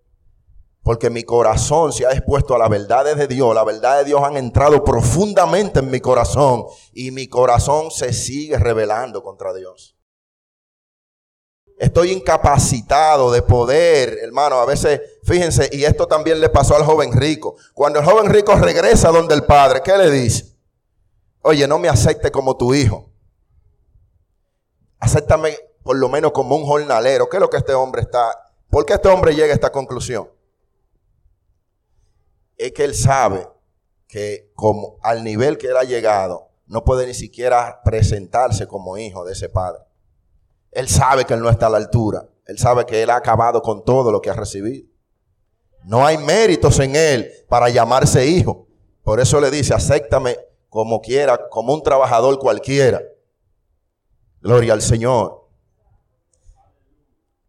Porque 0.82 1.10
mi 1.10 1.24
corazón 1.24 1.92
se 1.92 2.06
ha 2.06 2.12
expuesto 2.12 2.54
a 2.54 2.58
la 2.58 2.68
verdad 2.68 3.14
de 3.14 3.26
Dios. 3.26 3.54
La 3.54 3.64
verdad 3.64 3.98
de 3.98 4.04
Dios 4.06 4.22
han 4.24 4.38
entrado 4.38 4.82
profundamente 4.82 5.80
en 5.80 5.90
mi 5.90 6.00
corazón. 6.00 6.64
Y 6.94 7.10
mi 7.10 7.28
corazón 7.28 7.90
se 7.90 8.14
sigue 8.14 8.56
rebelando 8.56 9.22
contra 9.22 9.52
Dios. 9.52 9.94
Estoy 11.80 12.12
incapacitado 12.12 13.32
de 13.32 13.42
poder, 13.42 14.18
hermano. 14.22 14.60
A 14.60 14.66
veces, 14.66 15.00
fíjense, 15.24 15.68
y 15.72 15.84
esto 15.84 16.06
también 16.06 16.40
le 16.40 16.48
pasó 16.48 16.76
al 16.76 16.84
joven 16.84 17.12
rico. 17.12 17.56
Cuando 17.74 17.98
el 17.98 18.04
joven 18.04 18.30
rico 18.30 18.54
regresa 18.54 19.10
donde 19.10 19.34
el 19.34 19.44
padre, 19.44 19.80
¿qué 19.82 19.96
le 19.96 20.10
dice? 20.10 20.54
Oye, 21.42 21.66
no 21.66 21.78
me 21.78 21.88
acepte 21.88 22.30
como 22.30 22.56
tu 22.56 22.74
hijo. 22.74 23.10
Acéptame 24.98 25.56
por 25.82 25.96
lo 25.96 26.08
menos 26.08 26.32
como 26.32 26.54
un 26.54 26.64
jornalero. 26.66 27.28
¿Qué 27.28 27.38
es 27.38 27.40
lo 27.40 27.50
que 27.50 27.56
este 27.56 27.74
hombre 27.74 28.02
está? 28.02 28.30
¿Por 28.68 28.86
qué 28.86 28.92
este 28.92 29.08
hombre 29.08 29.34
llega 29.34 29.52
a 29.52 29.54
esta 29.54 29.72
conclusión? 29.72 30.28
es 32.60 32.72
que 32.72 32.84
él 32.84 32.94
sabe 32.94 33.48
que 34.06 34.52
como 34.54 34.98
al 35.02 35.24
nivel 35.24 35.56
que 35.56 35.68
él 35.68 35.76
ha 35.78 35.84
llegado, 35.84 36.50
no 36.66 36.84
puede 36.84 37.06
ni 37.06 37.14
siquiera 37.14 37.80
presentarse 37.82 38.66
como 38.66 38.98
hijo 38.98 39.24
de 39.24 39.32
ese 39.32 39.48
padre. 39.48 39.82
Él 40.72 40.88
sabe 40.88 41.24
que 41.24 41.34
él 41.34 41.40
no 41.40 41.50
está 41.50 41.66
a 41.66 41.70
la 41.70 41.78
altura. 41.78 42.28
Él 42.46 42.58
sabe 42.58 42.84
que 42.84 43.02
él 43.02 43.10
ha 43.10 43.16
acabado 43.16 43.62
con 43.62 43.84
todo 43.84 44.10
lo 44.10 44.20
que 44.20 44.30
ha 44.30 44.34
recibido. 44.34 44.86
No 45.84 46.04
hay 46.04 46.18
méritos 46.18 46.78
en 46.80 46.94
él 46.94 47.30
para 47.48 47.68
llamarse 47.68 48.26
hijo. 48.26 48.66
Por 49.02 49.20
eso 49.20 49.40
le 49.40 49.50
dice, 49.50 49.74
acéptame 49.74 50.36
como 50.68 51.00
quiera, 51.00 51.48
como 51.48 51.74
un 51.74 51.82
trabajador 51.82 52.38
cualquiera. 52.38 53.02
Gloria 54.40 54.72
al 54.72 54.82
Señor. 54.82 55.48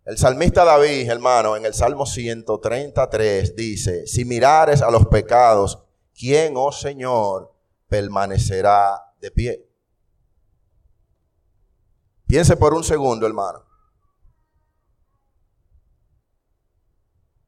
El 0.04 0.18
salmista 0.18 0.66
David, 0.66 1.10
hermano, 1.10 1.56
en 1.56 1.66
el 1.66 1.74
Salmo 1.74 2.06
133 2.06 3.56
dice, 3.56 4.08
si 4.08 4.26
mirares 4.26 4.82
a 4.82 4.90
los 4.90 5.06
pecados, 5.08 5.84
¿quién, 6.14 6.54
oh 6.58 6.72
Señor, 6.72 7.54
permanecerá 7.88 9.00
de 9.20 9.32
pie? 9.32 9.71
Piense 12.32 12.56
por 12.56 12.74
un 12.74 12.82
segundo, 12.82 13.28
hermano. 13.28 13.62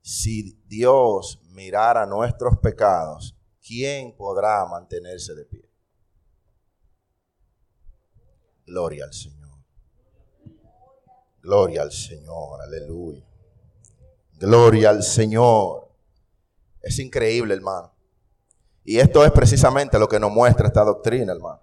Si 0.02 0.62
Dios 0.68 1.40
mirara 1.52 2.06
nuestros 2.06 2.58
pecados, 2.58 3.34
¿quién 3.66 4.14
podrá 4.14 4.66
mantenerse 4.66 5.36
de 5.36 5.46
pie? 5.46 5.72
Gloria 8.66 9.06
al 9.06 9.14
Señor. 9.14 9.58
Gloria 11.42 11.82
al 11.84 11.92
Señor, 11.94 12.62
aleluya. 12.62 13.26
Gloria 14.34 14.90
al 14.90 15.02
Señor. 15.02 15.96
Es 16.82 17.00
increíble, 17.00 17.54
hermano. 17.54 17.96
Y 18.84 19.00
esto 19.00 19.24
es 19.24 19.32
precisamente 19.32 19.98
lo 19.98 20.10
que 20.10 20.20
nos 20.20 20.30
muestra 20.30 20.68
esta 20.68 20.84
doctrina, 20.84 21.32
hermano. 21.32 21.63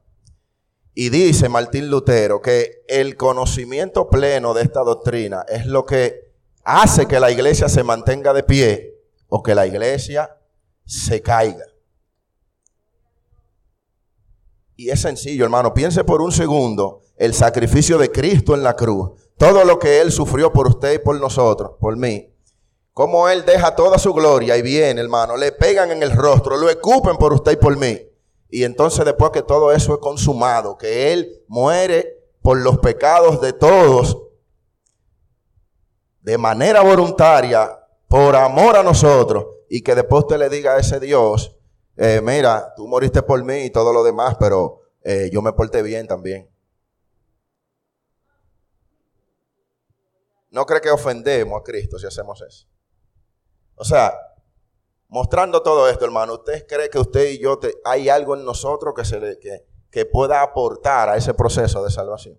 Y 1.02 1.08
dice 1.08 1.48
Martín 1.48 1.88
Lutero 1.88 2.42
que 2.42 2.84
el 2.86 3.16
conocimiento 3.16 4.10
pleno 4.10 4.52
de 4.52 4.64
esta 4.64 4.80
doctrina 4.80 5.46
es 5.48 5.64
lo 5.64 5.86
que 5.86 6.30
hace 6.62 7.08
que 7.08 7.18
la 7.18 7.30
iglesia 7.30 7.70
se 7.70 7.82
mantenga 7.82 8.34
de 8.34 8.42
pie 8.42 8.98
o 9.28 9.42
que 9.42 9.54
la 9.54 9.66
iglesia 9.66 10.36
se 10.84 11.22
caiga. 11.22 11.64
Y 14.76 14.90
es 14.90 15.00
sencillo, 15.00 15.44
hermano. 15.44 15.72
Piense 15.72 16.04
por 16.04 16.20
un 16.20 16.32
segundo 16.32 17.00
el 17.16 17.32
sacrificio 17.32 17.96
de 17.96 18.12
Cristo 18.12 18.54
en 18.54 18.62
la 18.62 18.76
cruz. 18.76 19.12
Todo 19.38 19.64
lo 19.64 19.78
que 19.78 20.02
Él 20.02 20.12
sufrió 20.12 20.52
por 20.52 20.68
usted 20.68 20.92
y 20.92 20.98
por 20.98 21.18
nosotros, 21.18 21.78
por 21.80 21.96
mí. 21.96 22.30
Como 22.92 23.26
Él 23.30 23.46
deja 23.46 23.74
toda 23.74 23.98
su 23.98 24.12
gloria 24.12 24.54
y 24.58 24.60
viene, 24.60 25.00
hermano. 25.00 25.38
Le 25.38 25.52
pegan 25.52 25.92
en 25.92 26.02
el 26.02 26.10
rostro, 26.10 26.58
lo 26.58 26.68
escupen 26.68 27.16
por 27.16 27.32
usted 27.32 27.52
y 27.52 27.56
por 27.56 27.74
mí. 27.78 28.09
Y 28.50 28.64
entonces 28.64 29.04
después 29.04 29.30
que 29.30 29.42
todo 29.42 29.72
eso 29.72 29.94
es 29.94 30.00
consumado, 30.00 30.76
que 30.76 31.12
Él 31.12 31.44
muere 31.46 32.20
por 32.42 32.58
los 32.58 32.78
pecados 32.78 33.40
de 33.40 33.52
todos, 33.52 34.18
de 36.20 36.36
manera 36.36 36.82
voluntaria, 36.82 37.78
por 38.08 38.34
amor 38.34 38.76
a 38.76 38.82
nosotros, 38.82 39.46
y 39.68 39.82
que 39.82 39.94
después 39.94 40.24
usted 40.24 40.38
le 40.38 40.48
diga 40.48 40.74
a 40.74 40.78
ese 40.78 40.98
Dios, 40.98 41.56
eh, 41.96 42.20
mira, 42.22 42.72
tú 42.76 42.88
moriste 42.88 43.22
por 43.22 43.42
mí 43.44 43.64
y 43.64 43.70
todo 43.70 43.92
lo 43.92 44.02
demás, 44.02 44.36
pero 44.40 44.80
eh, 45.02 45.30
yo 45.32 45.42
me 45.42 45.52
porté 45.52 45.82
bien 45.82 46.06
también. 46.06 46.50
¿No 50.50 50.66
cree 50.66 50.80
que 50.80 50.90
ofendemos 50.90 51.60
a 51.60 51.62
Cristo 51.62 51.98
si 51.98 52.06
hacemos 52.06 52.42
eso? 52.42 52.66
O 53.76 53.84
sea, 53.84 54.12
mostrando 55.10 55.62
todo 55.62 55.88
esto, 55.88 56.04
hermano, 56.04 56.34
¿usted 56.34 56.66
cree 56.66 56.88
que 56.88 56.98
usted 56.98 57.30
y 57.30 57.38
yo 57.40 57.58
hay 57.84 58.08
algo 58.08 58.36
en 58.36 58.44
nosotros 58.44 58.94
que, 58.94 59.04
se 59.04 59.20
le, 59.20 59.38
que, 59.38 59.66
que 59.90 60.06
pueda 60.06 60.40
aportar 60.40 61.08
a 61.08 61.16
ese 61.16 61.34
proceso 61.34 61.84
de 61.84 61.90
salvación? 61.90 62.38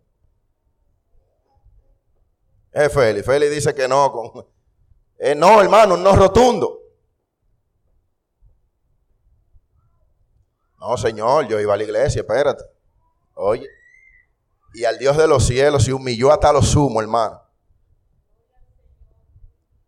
Es 2.72 2.92
Félix. 2.94 3.26
Félix 3.26 3.52
dice 3.52 3.76
que 3.76 3.88
no. 3.88 4.12
Con, 4.12 4.48
eh, 5.20 5.36
no, 5.36 5.62
hermano, 5.62 5.98
no 5.98 6.16
rotundo. 6.16 6.80
No, 10.80 10.98
Señor, 10.98 11.48
yo 11.48 11.60
iba 11.60 11.74
a 11.74 11.78
la 11.78 11.84
iglesia, 11.84 12.22
espérate. 12.22 12.64
Oye. 13.36 13.68
Y 14.74 14.86
al 14.86 14.98
Dios 14.98 15.18
de 15.18 15.28
los 15.28 15.46
cielos 15.46 15.84
se 15.84 15.94
humilló 15.94 16.32
hasta 16.32 16.54
lo 16.54 16.62
sumo, 16.62 17.02
hermano. 17.02 17.41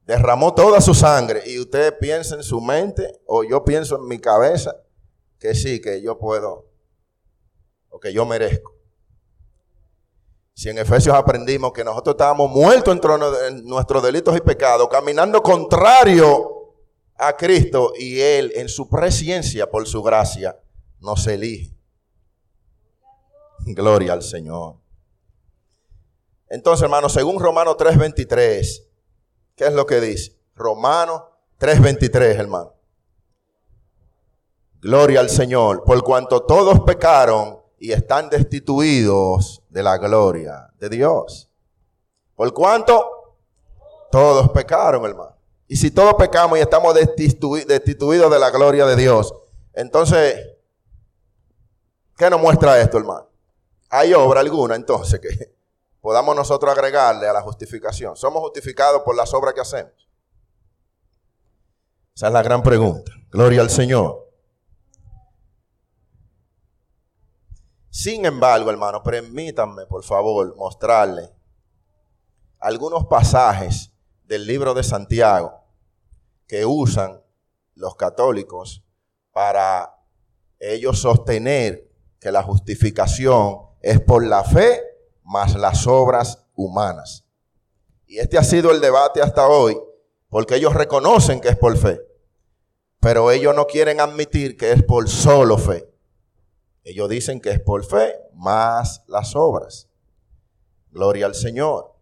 Derramó 0.05 0.53
toda 0.53 0.81
su 0.81 0.93
sangre. 0.93 1.43
Y 1.45 1.59
usted 1.59 1.97
piensa 1.99 2.35
en 2.35 2.43
su 2.43 2.61
mente, 2.61 3.21
o 3.25 3.43
yo 3.43 3.63
pienso 3.63 3.95
en 3.97 4.07
mi 4.07 4.19
cabeza, 4.19 4.75
que 5.39 5.55
sí, 5.55 5.81
que 5.81 6.01
yo 6.01 6.17
puedo, 6.17 6.67
o 7.89 7.99
que 7.99 8.13
yo 8.13 8.25
merezco. 8.25 8.73
Si 10.53 10.69
en 10.69 10.77
Efesios 10.77 11.15
aprendimos 11.15 11.73
que 11.73 11.83
nosotros 11.83 12.13
estábamos 12.13 12.51
muertos 12.51 12.99
en 13.47 13.65
nuestros 13.65 14.03
delitos 14.03 14.37
y 14.37 14.41
pecados, 14.41 14.87
caminando 14.87 15.41
contrario 15.41 16.75
a 17.17 17.35
Cristo 17.35 17.93
y 17.97 18.19
Él 18.19 18.51
en 18.55 18.69
su 18.69 18.87
presencia 18.89 19.69
por 19.69 19.87
su 19.87 20.03
gracia 20.03 20.59
nos 20.99 21.25
elige. 21.27 21.75
Gloria 23.65 24.13
al 24.13 24.21
Señor. 24.21 24.75
Entonces, 26.49 26.83
hermano, 26.83 27.09
según 27.09 27.39
Romanos 27.39 27.75
3:23, 27.77 28.87
¿qué 29.55 29.65
es 29.65 29.73
lo 29.73 29.85
que 29.85 30.01
dice? 30.01 30.37
Romanos 30.55 31.21
3:23, 31.59 32.39
hermano. 32.39 32.73
Gloria 34.81 35.21
al 35.21 35.29
Señor, 35.29 35.83
por 35.83 36.03
cuanto 36.03 36.43
todos 36.43 36.81
pecaron 36.81 37.59
y 37.79 37.91
están 37.91 38.29
destituidos 38.29 39.61
de 39.69 39.83
la 39.83 39.97
gloria 39.97 40.69
de 40.79 40.89
Dios. 40.89 41.49
¿Por 42.35 42.53
cuanto? 42.53 43.37
Todos 44.11 44.49
pecaron, 44.49 45.05
hermano. 45.05 45.35
Y 45.67 45.77
si 45.77 45.89
todos 45.91 46.13
pecamos 46.15 46.57
y 46.57 46.61
estamos 46.61 46.93
destituidos 46.93 48.31
de 48.31 48.39
la 48.39 48.51
gloria 48.51 48.85
de 48.85 48.95
Dios, 48.95 49.33
entonces, 49.73 50.35
¿qué 52.17 52.29
nos 52.29 52.39
muestra 52.39 52.79
esto, 52.79 52.97
hermano? 52.97 53.27
¿Hay 53.89 54.13
obra 54.13 54.41
alguna 54.41 54.75
entonces 54.75 55.19
que 55.19 55.55
podamos 56.03 56.35
nosotros 56.35 56.69
agregarle 56.69 57.29
a 57.29 57.33
la 57.33 57.41
justificación? 57.41 58.17
¿Somos 58.17 58.41
justificados 58.41 59.03
por 59.03 59.15
las 59.15 59.33
obras 59.33 59.53
que 59.53 59.61
hacemos? 59.61 60.09
Esa 62.13 62.27
es 62.27 62.33
la 62.33 62.43
gran 62.43 62.61
pregunta. 62.61 63.13
Gloria 63.31 63.61
al 63.61 63.69
Señor. 63.69 64.29
Sin 67.89 68.25
embargo, 68.25 68.69
hermano, 68.69 69.01
permítanme, 69.01 69.85
por 69.85 70.03
favor, 70.03 70.53
mostrarle 70.57 71.33
algunos 72.59 73.05
pasajes 73.05 73.93
del 74.25 74.45
libro 74.45 74.73
de 74.73 74.83
Santiago 74.83 75.63
que 76.47 76.65
usan 76.65 77.23
los 77.75 77.95
católicos 77.95 78.83
para 79.31 79.95
ellos 80.59 80.99
sostener 80.99 81.89
que 82.19 82.29
la 82.29 82.43
justificación 82.43 83.59
es 83.79 84.01
por 84.01 84.27
la 84.27 84.43
fe 84.43 84.92
más 85.33 85.55
las 85.55 85.87
obras 85.87 86.45
humanas. 86.55 87.25
Y 88.05 88.19
este 88.19 88.37
ha 88.37 88.43
sido 88.43 88.69
el 88.69 88.79
debate 88.79 89.19
hasta 89.19 89.47
hoy, 89.47 89.75
porque 90.29 90.55
ellos 90.55 90.75
reconocen 90.75 91.41
que 91.41 91.49
es 91.49 91.57
por 91.57 91.75
fe, 91.75 91.99
pero 92.99 93.31
ellos 93.31 93.55
no 93.55 93.65
quieren 93.65 93.99
admitir 93.99 94.55
que 94.55 94.71
es 94.71 94.83
por 94.83 95.09
solo 95.09 95.57
fe. 95.57 95.89
Ellos 96.83 97.09
dicen 97.09 97.41
que 97.41 97.49
es 97.49 97.59
por 97.59 97.83
fe 97.83 98.13
más 98.35 99.03
las 99.07 99.35
obras. 99.35 99.89
Gloria 100.91 101.25
al 101.25 101.33
Señor. 101.33 101.95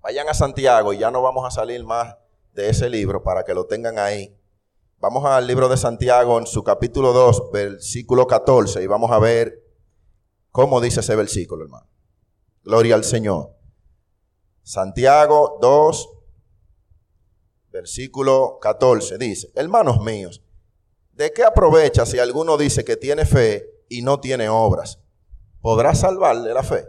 Vayan 0.00 0.28
a 0.28 0.34
Santiago 0.34 0.92
y 0.92 0.98
ya 0.98 1.12
no 1.12 1.22
vamos 1.22 1.46
a 1.46 1.50
salir 1.52 1.84
más 1.84 2.16
de 2.52 2.68
ese 2.68 2.90
libro 2.90 3.22
para 3.22 3.44
que 3.44 3.54
lo 3.54 3.66
tengan 3.66 3.98
ahí. 3.98 4.36
Vamos 4.98 5.24
al 5.24 5.46
libro 5.46 5.68
de 5.68 5.76
Santiago 5.76 6.38
en 6.38 6.46
su 6.46 6.64
capítulo 6.64 7.12
2, 7.12 7.52
versículo 7.52 8.26
14, 8.26 8.82
y 8.82 8.86
vamos 8.88 9.12
a 9.12 9.20
ver 9.20 9.62
cómo 10.50 10.80
dice 10.80 11.00
ese 11.00 11.14
versículo, 11.14 11.64
hermano. 11.64 11.90
Gloria 12.62 12.94
al 12.94 13.04
Señor. 13.04 13.56
Santiago 14.62 15.58
2, 15.60 16.08
versículo 17.70 18.58
14, 18.60 19.18
dice, 19.18 19.50
hermanos 19.54 20.00
míos, 20.00 20.42
¿de 21.12 21.32
qué 21.32 21.44
aprovecha 21.44 22.06
si 22.06 22.18
alguno 22.18 22.56
dice 22.56 22.84
que 22.84 22.96
tiene 22.96 23.24
fe 23.24 23.84
y 23.88 24.02
no 24.02 24.20
tiene 24.20 24.48
obras, 24.48 25.00
¿podrá 25.60 25.94
salvarle 25.94 26.52
la 26.52 26.62
fe? 26.62 26.86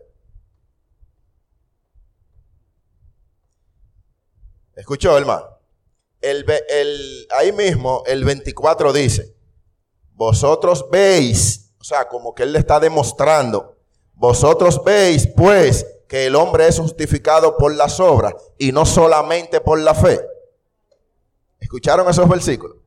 ¿Escuchó, 4.76 5.18
hermano? 5.18 5.46
El, 6.22 6.46
ahí 7.36 7.52
mismo, 7.52 8.04
el 8.06 8.24
24 8.24 8.94
dice, 8.94 9.36
vosotros 10.14 10.86
veis, 10.92 11.74
o 11.80 11.84
sea, 11.84 12.08
como 12.08 12.34
que 12.36 12.44
él 12.44 12.54
le 12.54 12.60
está 12.60 12.80
demostrando, 12.80 13.81
vosotros 14.22 14.84
veis 14.84 15.26
pues 15.36 15.84
que 16.08 16.28
el 16.28 16.36
hombre 16.36 16.68
es 16.68 16.78
justificado 16.78 17.58
por 17.58 17.74
las 17.74 18.00
obras 18.00 18.36
y 18.60 18.72
no 18.72 18.86
solamente 18.86 19.62
por 19.62 19.80
la 19.80 19.96
fe. 19.96 20.22
¿Escucharon 21.60 22.08
esos 22.08 22.30
versículos? 22.30 22.78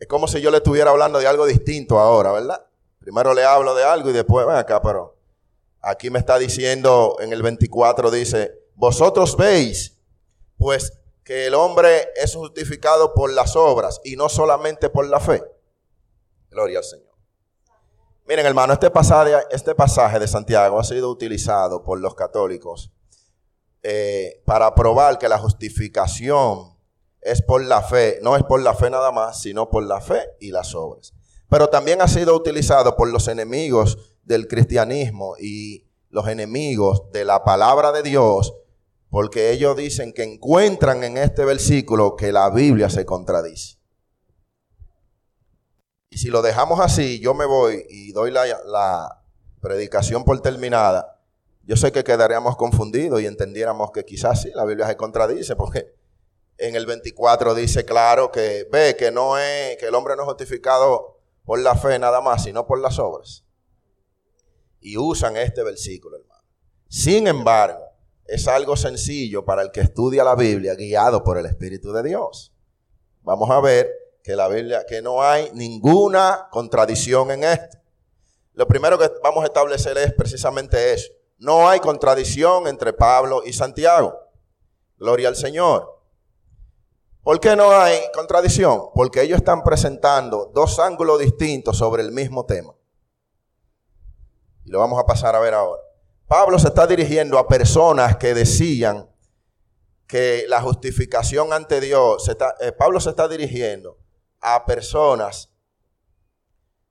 Es 0.00 0.08
como 0.08 0.26
si 0.26 0.40
yo 0.40 0.50
le 0.50 0.56
estuviera 0.56 0.90
hablando 0.90 1.20
de 1.20 1.28
algo 1.28 1.46
distinto 1.46 1.96
ahora, 2.00 2.32
¿verdad? 2.32 2.66
Primero 2.98 3.34
le 3.34 3.44
hablo 3.44 3.72
de 3.76 3.84
algo 3.84 4.10
y 4.10 4.12
después, 4.12 4.44
ven 4.44 4.56
acá, 4.56 4.82
pero 4.82 5.16
aquí 5.80 6.10
me 6.10 6.18
está 6.18 6.40
diciendo 6.40 7.18
en 7.20 7.32
el 7.32 7.40
24, 7.40 8.10
dice, 8.10 8.52
vosotros 8.74 9.36
veis, 9.36 9.96
pues 10.58 10.92
que 11.22 11.46
el 11.46 11.54
hombre 11.54 12.08
es 12.16 12.34
justificado 12.34 13.14
por 13.14 13.32
las 13.32 13.54
obras 13.54 14.00
y 14.02 14.16
no 14.16 14.28
solamente 14.28 14.90
por 14.90 15.06
la 15.06 15.20
fe. 15.20 15.40
Gloria 16.50 16.78
al 16.78 16.84
Señor. 16.84 17.11
Miren, 18.26 18.46
hermano, 18.46 18.72
este 18.72 18.90
pasaje, 18.90 19.32
este 19.50 19.74
pasaje 19.74 20.18
de 20.18 20.28
Santiago 20.28 20.78
ha 20.78 20.84
sido 20.84 21.10
utilizado 21.10 21.82
por 21.82 22.00
los 22.00 22.14
católicos 22.14 22.92
eh, 23.82 24.42
para 24.46 24.74
probar 24.74 25.18
que 25.18 25.28
la 25.28 25.38
justificación 25.38 26.78
es 27.20 27.42
por 27.42 27.64
la 27.64 27.82
fe, 27.82 28.18
no 28.22 28.36
es 28.36 28.42
por 28.42 28.60
la 28.60 28.74
fe 28.74 28.90
nada 28.90 29.10
más, 29.12 29.40
sino 29.40 29.70
por 29.70 29.84
la 29.84 30.00
fe 30.00 30.22
y 30.40 30.50
las 30.50 30.74
obras 30.74 31.14
pero 31.52 31.68
también 31.68 32.00
ha 32.00 32.08
sido 32.08 32.34
utilizado 32.34 32.96
por 32.96 33.12
los 33.12 33.28
enemigos 33.28 33.98
del 34.24 34.48
cristianismo 34.48 35.34
y 35.38 35.86
los 36.08 36.26
enemigos 36.28 37.10
de 37.12 37.26
la 37.26 37.44
palabra 37.44 37.92
de 37.92 38.02
Dios, 38.02 38.54
porque 39.10 39.50
ellos 39.50 39.76
dicen 39.76 40.14
que 40.14 40.22
encuentran 40.22 41.04
en 41.04 41.18
este 41.18 41.44
versículo 41.44 42.16
que 42.16 42.32
la 42.32 42.48
Biblia 42.48 42.88
se 42.88 43.04
contradice. 43.04 43.76
Si 46.22 46.28
lo 46.28 46.40
dejamos 46.40 46.78
así, 46.78 47.18
yo 47.18 47.34
me 47.34 47.46
voy 47.46 47.84
y 47.90 48.12
doy 48.12 48.30
la, 48.30 49.24
predicación 49.60 50.22
por 50.22 50.40
terminada, 50.40 51.20
yo 51.64 51.76
sé 51.76 51.90
que 51.90 52.04
quedaríamos 52.04 52.56
confundidos 52.56 53.20
y 53.20 53.26
entendiéramos 53.26 53.90
que 53.90 54.04
quizás 54.04 54.42
sí, 54.42 54.52
la 54.54 54.64
Biblia 54.64 54.86
se 54.86 54.96
contradice, 54.96 55.56
porque 55.56 55.96
en 56.58 56.76
el 56.76 56.86
24 56.86 57.56
dice 57.56 57.84
claro 57.84 58.30
que 58.30 58.68
ve 58.70 58.94
que 58.96 59.10
no 59.10 59.36
es, 59.36 59.76
que 59.78 59.86
el 59.86 59.94
hombre 59.96 60.14
no 60.14 60.22
es 60.22 60.28
justificado 60.28 61.18
por 61.44 61.58
la 61.58 61.74
fe 61.74 61.98
nada 61.98 62.20
más, 62.20 62.44
sino 62.44 62.68
por 62.68 62.78
las 62.78 63.00
obras. 63.00 63.44
Y 64.78 64.98
usan 64.98 65.36
este 65.36 65.64
versículo, 65.64 66.18
hermano. 66.18 66.44
Sin 66.86 67.26
embargo, 67.26 67.84
es 68.26 68.46
algo 68.46 68.76
sencillo 68.76 69.44
para 69.44 69.62
el 69.62 69.72
que 69.72 69.80
estudia 69.80 70.22
la 70.22 70.36
Biblia 70.36 70.76
guiado 70.76 71.24
por 71.24 71.36
el 71.36 71.46
Espíritu 71.46 71.92
de 71.92 72.04
Dios. 72.04 72.54
Vamos 73.22 73.50
a 73.50 73.60
ver 73.60 74.01
que 74.22 74.36
la 74.36 74.48
Biblia, 74.48 74.84
que 74.86 75.02
no 75.02 75.22
hay 75.22 75.50
ninguna 75.52 76.48
contradicción 76.50 77.30
en 77.32 77.44
esto. 77.44 77.78
Lo 78.54 78.66
primero 78.66 78.98
que 78.98 79.10
vamos 79.22 79.42
a 79.42 79.46
establecer 79.46 79.98
es 79.98 80.12
precisamente 80.12 80.92
eso. 80.92 81.10
No 81.38 81.68
hay 81.68 81.80
contradicción 81.80 82.68
entre 82.68 82.92
Pablo 82.92 83.42
y 83.44 83.52
Santiago. 83.52 84.16
Gloria 84.96 85.28
al 85.28 85.36
Señor. 85.36 86.00
¿Por 87.22 87.40
qué 87.40 87.56
no 87.56 87.70
hay 87.72 87.98
contradicción? 88.14 88.90
Porque 88.94 89.22
ellos 89.22 89.38
están 89.38 89.62
presentando 89.62 90.50
dos 90.54 90.78
ángulos 90.78 91.18
distintos 91.18 91.78
sobre 91.78 92.02
el 92.02 92.12
mismo 92.12 92.46
tema. 92.46 92.74
Y 94.64 94.70
lo 94.70 94.78
vamos 94.78 95.00
a 95.00 95.06
pasar 95.06 95.34
a 95.34 95.40
ver 95.40 95.54
ahora. 95.54 95.82
Pablo 96.28 96.58
se 96.58 96.68
está 96.68 96.86
dirigiendo 96.86 97.38
a 97.38 97.48
personas 97.48 98.16
que 98.16 98.34
decían 98.34 99.08
que 100.06 100.44
la 100.48 100.60
justificación 100.60 101.52
ante 101.52 101.80
Dios, 101.80 102.28
eh, 102.60 102.72
Pablo 102.72 103.00
se 103.00 103.10
está 103.10 103.28
dirigiendo 103.28 104.01
a 104.42 104.66
personas 104.66 105.48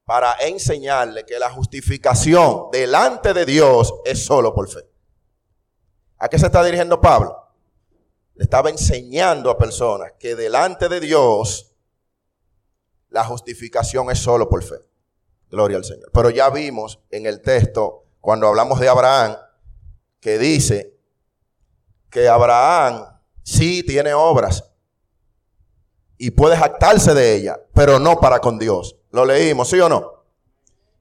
para 0.06 0.34
enseñarle 0.42 1.26
que 1.26 1.38
la 1.38 1.52
justificación 1.52 2.70
delante 2.72 3.34
de 3.34 3.46
Dios 3.46 3.94
es 4.06 4.26
solo 4.26 4.54
por 4.54 4.70
fe. 4.70 4.90
¿A 6.18 6.28
qué 6.28 6.40
se 6.40 6.48
está 6.48 6.64
dirigiendo 6.64 7.00
Pablo? 7.00 7.38
Le 8.36 8.44
estaba 8.44 8.70
enseñando 8.70 9.50
a 9.50 9.58
personas 9.58 10.14
que 10.18 10.36
delante 10.36 10.90
de 10.90 11.00
Dios 11.00 11.76
la 13.10 13.24
justificación 13.26 14.10
es 14.10 14.20
solo 14.20 14.50
por 14.50 14.64
fe. 14.64 14.76
Gloria 15.50 15.78
al 15.78 15.86
Señor. 15.86 16.10
Pero 16.14 16.30
ya 16.30 16.50
vimos 16.50 17.00
en 17.10 17.26
el 17.26 17.42
texto, 17.42 18.06
cuando 18.22 18.48
hablamos 18.48 18.80
de 18.80 18.88
Abraham, 18.88 19.36
que 20.20 20.38
dice 20.38 20.98
que 22.10 22.30
Abraham 22.30 23.20
sí 23.44 23.84
tiene 23.84 24.14
obras 24.14 24.71
y 26.24 26.30
puede 26.30 26.56
jactarse 26.56 27.16
de 27.16 27.34
ella, 27.34 27.60
pero 27.74 27.98
no 27.98 28.20
para 28.20 28.38
con 28.38 28.60
Dios. 28.60 28.96
Lo 29.10 29.26
leímos, 29.26 29.70
¿sí 29.70 29.80
o 29.80 29.90
no? 29.90 30.24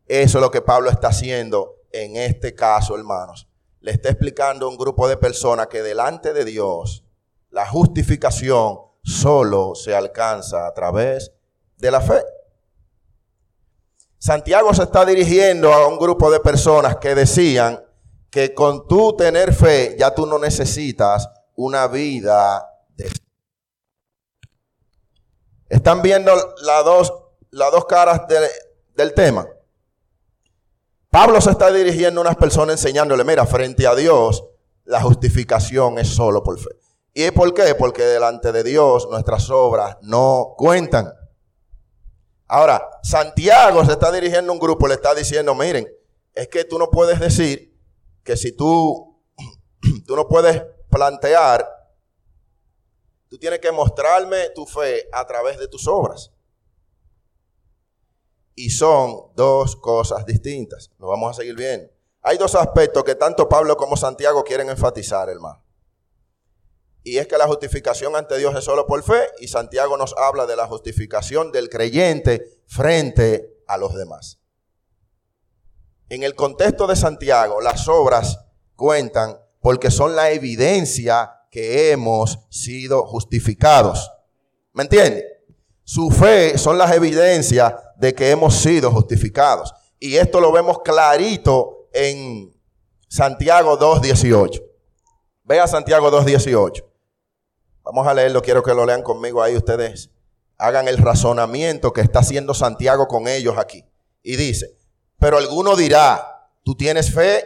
Eso 0.06 0.38
es 0.38 0.42
lo 0.42 0.50
que 0.50 0.62
Pablo 0.62 0.88
está 0.88 1.08
haciendo 1.08 1.76
en 1.92 2.16
este 2.16 2.54
caso, 2.54 2.96
hermanos. 2.96 3.46
Le 3.80 3.90
está 3.90 4.08
explicando 4.08 4.64
a 4.64 4.70
un 4.70 4.78
grupo 4.78 5.06
de 5.08 5.18
personas 5.18 5.66
que 5.66 5.82
delante 5.82 6.32
de 6.32 6.46
Dios 6.46 7.04
la 7.50 7.68
justificación 7.68 8.78
solo 9.02 9.74
se 9.74 9.94
alcanza 9.94 10.66
a 10.66 10.72
través 10.72 11.32
de 11.76 11.90
la 11.90 12.00
fe. 12.00 12.24
Santiago 14.16 14.72
se 14.72 14.84
está 14.84 15.04
dirigiendo 15.04 15.70
a 15.70 15.86
un 15.86 15.98
grupo 15.98 16.30
de 16.30 16.40
personas 16.40 16.96
que 16.96 17.14
decían 17.14 17.84
que 18.30 18.54
con 18.54 18.88
tu 18.88 19.14
tener 19.16 19.52
fe 19.52 19.96
ya 19.98 20.14
tú 20.14 20.24
no 20.24 20.38
necesitas 20.38 21.28
una 21.56 21.88
vida 21.88 22.66
de 22.96 23.10
¿Están 25.70 26.02
viendo 26.02 26.32
las 26.62 26.84
dos, 26.84 27.14
dos 27.52 27.84
caras 27.86 28.22
del 28.96 29.14
tema? 29.14 29.46
Pablo 31.10 31.40
se 31.40 31.50
está 31.50 31.70
dirigiendo 31.70 32.20
a 32.20 32.22
unas 32.22 32.36
personas 32.36 32.74
enseñándole, 32.74 33.22
mira, 33.22 33.46
frente 33.46 33.86
a 33.86 33.94
Dios, 33.94 34.44
la 34.84 35.00
justificación 35.00 35.98
es 36.00 36.08
solo 36.08 36.42
por 36.42 36.58
fe. 36.58 36.70
¿Y 37.14 37.30
por 37.30 37.54
qué? 37.54 37.76
Porque 37.76 38.02
delante 38.02 38.50
de 38.50 38.64
Dios 38.64 39.08
nuestras 39.10 39.48
obras 39.50 39.96
no 40.02 40.54
cuentan. 40.56 41.12
Ahora, 42.48 42.90
Santiago 43.04 43.84
se 43.84 43.92
está 43.92 44.10
dirigiendo 44.10 44.50
a 44.50 44.54
un 44.54 44.60
grupo, 44.60 44.88
le 44.88 44.94
está 44.94 45.14
diciendo, 45.14 45.54
miren, 45.54 45.88
es 46.34 46.48
que 46.48 46.64
tú 46.64 46.80
no 46.80 46.90
puedes 46.90 47.20
decir 47.20 47.78
que 48.24 48.36
si 48.36 48.50
tú, 48.56 49.22
tú 50.06 50.16
no 50.16 50.26
puedes 50.26 50.64
plantear, 50.90 51.79
tú 53.30 53.38
tienes 53.38 53.60
que 53.60 53.70
mostrarme 53.70 54.50
tu 54.50 54.66
fe 54.66 55.08
a 55.12 55.24
través 55.24 55.58
de 55.58 55.68
tus 55.68 55.86
obras. 55.86 56.32
Y 58.56 58.70
son 58.70 59.32
dos 59.36 59.76
cosas 59.76 60.26
distintas. 60.26 60.90
Lo 60.98 61.06
vamos 61.06 61.30
a 61.30 61.40
seguir 61.40 61.54
viendo. 61.54 61.88
Hay 62.22 62.36
dos 62.36 62.54
aspectos 62.56 63.04
que 63.04 63.14
tanto 63.14 63.48
Pablo 63.48 63.76
como 63.76 63.96
Santiago 63.96 64.42
quieren 64.42 64.68
enfatizar, 64.68 65.30
hermano. 65.30 65.64
Y 67.02 67.16
es 67.16 67.28
que 67.28 67.38
la 67.38 67.46
justificación 67.46 68.14
ante 68.14 68.36
Dios 68.36 68.54
es 68.56 68.64
solo 68.64 68.86
por 68.86 69.02
fe 69.02 69.28
y 69.38 69.48
Santiago 69.48 69.96
nos 69.96 70.14
habla 70.18 70.44
de 70.44 70.56
la 70.56 70.66
justificación 70.66 71.50
del 71.52 71.70
creyente 71.70 72.60
frente 72.66 73.62
a 73.66 73.78
los 73.78 73.94
demás. 73.94 74.40
En 76.10 76.24
el 76.24 76.34
contexto 76.34 76.88
de 76.88 76.96
Santiago, 76.96 77.60
las 77.60 77.88
obras 77.88 78.44
cuentan 78.74 79.40
porque 79.60 79.90
son 79.90 80.16
la 80.16 80.32
evidencia 80.32 81.39
que 81.50 81.90
hemos 81.90 82.38
sido 82.48 83.06
justificados. 83.06 84.10
¿Me 84.72 84.84
entiende? 84.84 85.24
Su 85.82 86.10
fe 86.10 86.56
son 86.56 86.78
las 86.78 86.92
evidencias 86.92 87.74
de 87.96 88.14
que 88.14 88.30
hemos 88.30 88.54
sido 88.54 88.90
justificados. 88.92 89.74
Y 89.98 90.16
esto 90.16 90.40
lo 90.40 90.52
vemos 90.52 90.80
clarito 90.82 91.88
en 91.92 92.54
Santiago 93.08 93.78
2.18. 93.78 94.62
Vea 95.42 95.66
Santiago 95.66 96.10
2.18. 96.10 96.84
Vamos 97.82 98.06
a 98.06 98.14
leerlo, 98.14 98.40
quiero 98.40 98.62
que 98.62 98.72
lo 98.72 98.86
lean 98.86 99.02
conmigo 99.02 99.42
ahí 99.42 99.56
ustedes. 99.56 100.10
Hagan 100.56 100.86
el 100.86 100.98
razonamiento 100.98 101.92
que 101.92 102.02
está 102.02 102.20
haciendo 102.20 102.54
Santiago 102.54 103.08
con 103.08 103.26
ellos 103.26 103.58
aquí. 103.58 103.84
Y 104.22 104.36
dice, 104.36 104.76
pero 105.18 105.38
alguno 105.38 105.74
dirá, 105.74 106.48
tú 106.62 106.76
tienes 106.76 107.12
fe 107.12 107.44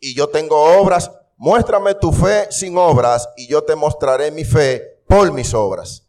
y 0.00 0.14
yo 0.14 0.28
tengo 0.28 0.78
obras, 0.78 1.12
muéstrame 1.36 1.94
tu 1.94 2.12
fe 2.12 2.48
sin 2.50 2.76
obras 2.76 3.28
y 3.36 3.46
yo 3.46 3.62
te 3.64 3.74
mostraré 3.74 4.30
mi 4.30 4.44
fe 4.44 5.02
por 5.06 5.32
mis 5.32 5.54
obras. 5.54 6.06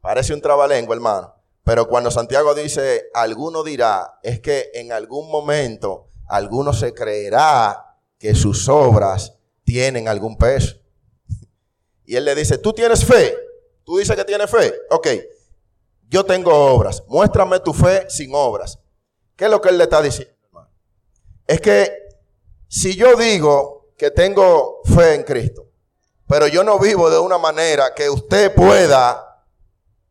Parece 0.00 0.32
un 0.32 0.40
trabalengo, 0.40 0.92
hermano. 0.92 1.34
Pero 1.64 1.86
cuando 1.86 2.10
Santiago 2.10 2.54
dice, 2.54 3.10
alguno 3.12 3.62
dirá, 3.62 4.18
es 4.22 4.40
que 4.40 4.70
en 4.74 4.90
algún 4.92 5.30
momento 5.30 6.08
alguno 6.26 6.72
se 6.72 6.94
creerá 6.94 7.96
que 8.18 8.34
sus 8.34 8.68
obras 8.68 9.34
tienen 9.64 10.08
algún 10.08 10.36
peso. 10.38 10.76
Y 12.06 12.16
él 12.16 12.24
le 12.24 12.34
dice, 12.34 12.56
tú 12.56 12.72
tienes 12.72 13.04
fe. 13.04 13.36
Tú 13.84 13.98
dices 13.98 14.16
que 14.16 14.24
tienes 14.24 14.50
fe. 14.50 14.72
Ok, 14.90 15.08
yo 16.08 16.24
tengo 16.24 16.52
obras. 16.52 17.02
Muéstrame 17.06 17.60
tu 17.60 17.74
fe 17.74 18.08
sin 18.08 18.30
obras. 18.34 18.78
¿Qué 19.36 19.44
es 19.44 19.50
lo 19.50 19.60
que 19.60 19.68
él 19.68 19.78
le 19.78 19.84
está 19.84 20.00
diciendo? 20.00 20.34
Es 21.46 21.60
que 21.60 21.92
si 22.66 22.96
yo 22.96 23.16
digo 23.16 23.77
que 23.98 24.10
tengo 24.10 24.80
fe 24.84 25.14
en 25.14 25.24
Cristo, 25.24 25.66
pero 26.26 26.46
yo 26.46 26.62
no 26.62 26.78
vivo 26.78 27.10
de 27.10 27.18
una 27.18 27.36
manera 27.36 27.92
que 27.94 28.08
usted 28.08 28.54
pueda 28.54 29.44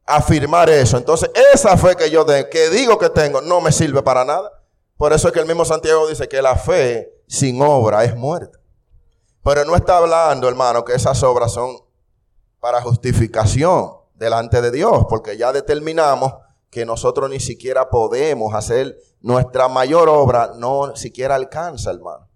afirmar 0.05 0.69
eso, 0.69 0.97
entonces 0.97 1.31
esa 1.53 1.77
fe 1.77 1.95
que 1.95 2.09
yo 2.09 2.25
que 2.25 2.69
digo 2.69 2.97
que 2.97 3.09
tengo 3.09 3.41
no 3.41 3.61
me 3.61 3.71
sirve 3.71 4.03
para 4.03 4.23
nada. 4.23 4.51
Por 4.97 5.13
eso 5.13 5.27
es 5.27 5.33
que 5.33 5.39
el 5.39 5.45
mismo 5.45 5.63
Santiago 5.63 6.07
dice 6.07 6.27
que 6.27 6.41
la 6.41 6.55
fe 6.55 7.21
sin 7.27 7.61
obra 7.61 8.03
es 8.03 8.15
muerta. 8.15 8.57
Pero 9.43 9.63
no 9.63 9.75
está 9.75 9.97
hablando, 9.97 10.49
hermano, 10.49 10.83
que 10.83 10.93
esas 10.93 11.21
obras 11.23 11.53
son 11.53 11.77
para 12.59 12.81
justificación 12.81 13.91
delante 14.15 14.61
de 14.61 14.71
Dios, 14.71 15.05
porque 15.07 15.37
ya 15.37 15.53
determinamos 15.53 16.33
que 16.69 16.85
nosotros 16.85 17.29
ni 17.29 17.39
siquiera 17.39 17.89
podemos 17.89 18.53
hacer 18.55 18.97
nuestra 19.21 19.67
mayor 19.67 20.09
obra, 20.09 20.51
no 20.55 20.95
siquiera 20.95 21.35
alcanza, 21.35 21.91
hermano. 21.91 22.26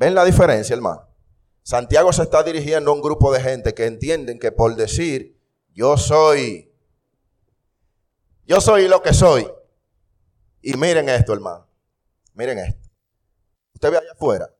¿Ven 0.00 0.14
la 0.14 0.24
diferencia, 0.24 0.74
hermano? 0.74 1.06
Santiago 1.62 2.10
se 2.10 2.22
está 2.22 2.42
dirigiendo 2.42 2.90
a 2.90 2.94
un 2.94 3.02
grupo 3.02 3.30
de 3.34 3.42
gente 3.42 3.74
que 3.74 3.84
entienden 3.84 4.38
que 4.38 4.50
por 4.50 4.74
decir 4.74 5.38
yo 5.74 5.98
soy, 5.98 6.72
yo 8.46 8.62
soy 8.62 8.88
lo 8.88 9.02
que 9.02 9.12
soy. 9.12 9.46
Y 10.62 10.72
miren 10.78 11.10
esto, 11.10 11.34
hermano. 11.34 11.68
Miren 12.32 12.60
esto. 12.60 12.88
Usted 13.74 13.90
ve 13.90 13.98
allá 13.98 14.12
afuera. 14.12 14.50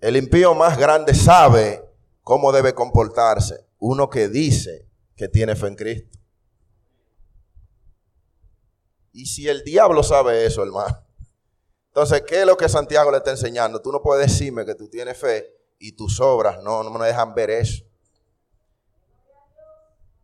El 0.00 0.16
impío 0.16 0.52
más 0.56 0.76
grande 0.76 1.14
sabe 1.14 1.80
cómo 2.24 2.50
debe 2.50 2.74
comportarse. 2.74 3.68
Uno 3.78 4.10
que 4.10 4.28
dice 4.28 4.88
que 5.14 5.28
tiene 5.28 5.54
fe 5.54 5.68
en 5.68 5.76
Cristo. 5.76 6.18
Y 9.12 9.26
si 9.26 9.46
el 9.46 9.62
diablo 9.62 10.02
sabe 10.02 10.44
eso, 10.44 10.64
hermano. 10.64 11.07
Entonces, 11.98 12.22
¿qué 12.28 12.42
es 12.42 12.46
lo 12.46 12.56
que 12.56 12.68
Santiago 12.68 13.10
le 13.10 13.16
está 13.16 13.32
enseñando? 13.32 13.82
Tú 13.82 13.90
no 13.90 14.00
puedes 14.00 14.30
decirme 14.30 14.64
que 14.64 14.76
tú 14.76 14.86
tienes 14.86 15.18
fe 15.18 15.52
y 15.80 15.90
tus 15.96 16.20
obras 16.20 16.62
no, 16.62 16.84
no 16.84 16.90
me 16.90 17.04
dejan 17.04 17.34
ver 17.34 17.50
eso. 17.50 17.82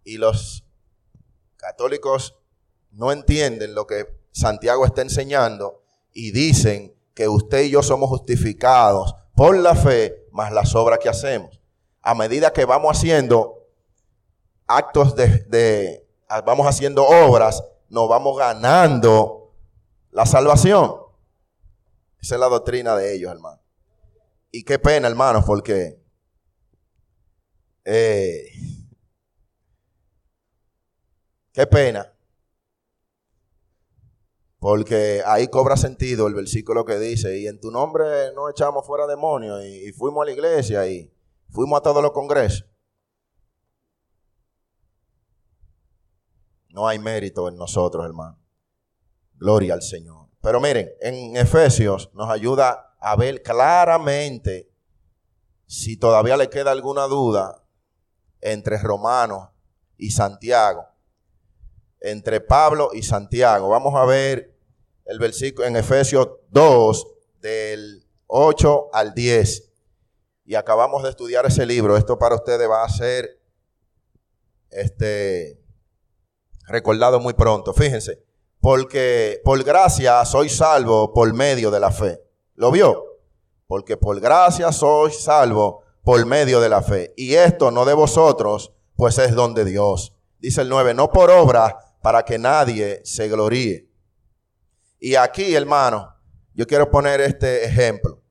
Y 0.05 0.17
los 0.17 0.65
católicos 1.57 2.37
no 2.93 3.11
entienden 3.11 3.75
lo 3.75 3.89
que 3.89 4.07
Santiago 4.31 4.87
está 4.87 5.03
enseñando 5.03 5.83
y 6.13 6.31
dicen 6.31 6.95
que 7.13 7.27
usted 7.27 7.65
y 7.65 7.71
yo 7.71 7.83
somos 7.83 8.09
justificados 8.09 9.17
por 9.35 9.57
la 9.57 9.75
fe 9.75 10.29
más 10.31 10.53
las 10.53 10.77
obras 10.77 11.01
que 11.01 11.09
hacemos. 11.09 11.61
A 12.03 12.15
medida 12.15 12.53
que 12.53 12.67
vamos 12.67 12.97
haciendo 12.97 13.67
actos 14.69 15.17
de, 15.17 16.07
vamos 16.47 16.69
haciendo 16.69 17.05
obras, 17.05 17.65
nos 17.89 18.09
vamos 18.09 18.39
ganando 18.39 19.51
la 20.13 20.25
salvación. 20.25 21.03
Esa 22.25 22.37
es 22.37 22.41
la 22.41 22.49
doctrina 22.49 22.97
de 22.97 23.15
ellos, 23.15 23.31
hermano. 23.31 23.61
y 24.51 24.65
qué 24.65 24.79
pena, 24.79 25.09
hermanos, 25.09 25.45
porque 25.47 26.03
eh, 27.85 28.47
qué 31.53 31.67
pena. 31.67 32.11
Porque 34.59 35.23
ahí 35.27 35.49
cobra 35.49 35.77
sentido 35.77 36.27
el 36.27 36.33
versículo 36.33 36.87
que 36.87 36.99
dice, 36.99 37.39
y 37.39 37.47
en 37.47 37.61
tu 37.61 37.71
nombre 37.71 38.33
no 38.35 38.49
echamos 38.49 38.87
fuera 38.87 39.07
demonios, 39.07 39.63
y, 39.63 39.89
y 39.89 39.93
fuimos 39.93 40.23
a 40.23 40.25
la 40.25 40.33
iglesia, 40.33 40.89
y 40.89 41.13
fuimos 41.51 41.79
a 41.79 41.83
todos 41.83 42.03
los 42.03 42.13
congresos. 42.13 42.65
No 46.71 46.89
hay 46.89 46.99
mérito 46.99 47.51
en 47.51 47.57
nosotros, 47.57 48.03
hermano. 48.03 48.43
Gloria 49.35 49.75
al 49.75 49.83
Señor. 49.83 50.24
Pero 50.45 50.61
miren, 50.61 50.93
en 51.01 51.39
Efesios 51.39 52.11
nos 52.13 52.29
ayuda 52.29 52.95
a 53.01 53.17
ver 53.17 53.43
claramente 53.43 54.71
si 55.67 55.97
todavía 55.97 56.37
le 56.37 56.51
queda 56.51 56.71
alguna 56.71 57.05
duda 57.05 57.65
entre 58.43 58.77
Romanos 58.77 59.49
y 59.97 60.11
Santiago, 60.11 60.85
entre 61.99 62.43
Pablo 62.43 62.91
y 62.93 63.03
Santiago. 63.03 63.71
Vamos 63.71 63.95
a 63.95 64.05
ver 64.05 64.55
el 65.07 65.19
versículo 65.19 65.67
en 65.67 65.77
Efesios 65.77 66.29
2 66.51 67.07
del 67.41 68.07
8 68.27 68.91
al 68.93 69.15
10. 69.15 69.73
Y 70.45 70.57
acabamos 70.57 71.05
de 71.05 71.09
estudiar 71.09 71.47
ese 71.47 71.65
libro. 71.65 71.97
Esto 71.97 72.19
para 72.19 72.35
ustedes 72.35 72.69
va 72.69 72.85
a 72.85 72.89
ser 72.91 73.41
este 74.69 75.59
recordado 76.69 77.19
muy 77.19 77.33
pronto. 77.33 77.73
Fíjense, 77.73 78.24
porque 78.65 79.43
por 79.45 79.63
gracia 79.63 80.25
soy 80.25 80.49
salvo 80.49 81.13
por 81.13 81.35
medio 81.35 81.71
de 81.71 81.79
la 81.79 81.93
fe. 81.93 82.23
¿Lo 82.55 82.71
vio? 82.71 83.05
Porque 83.67 83.99
por 83.99 84.19
gracia 84.21 84.73
soy 84.73 85.13
salvo 85.13 85.83
por 86.03 86.25
medio 86.25 86.63
de 86.63 86.71
la 86.71 86.81
fe. 86.81 87.13
Y 87.15 87.35
esto 87.35 87.71
no 87.71 87.85
de 87.85 87.93
vosotros, 87.93 88.73
pues 88.97 89.19
es 89.19 89.35
don 89.35 89.53
de 89.53 89.67
Dios. 89.67 90.17
Dice 90.39 90.63
el 90.63 90.71
9, 90.71 90.95
no 90.95 91.11
por 91.11 91.31
obra 91.31 91.79
para 92.01 92.25
que 92.25 92.39
nadie 92.39 93.03
se 93.05 93.29
gloríe. 93.29 93.87
Y 94.99 95.15
aquí, 95.17 95.55
hermano, 95.55 96.17
yo 96.55 96.67
quiero 96.67 96.91
poner 96.91 97.21
este 97.21 97.67
ejemplo. 97.67 98.23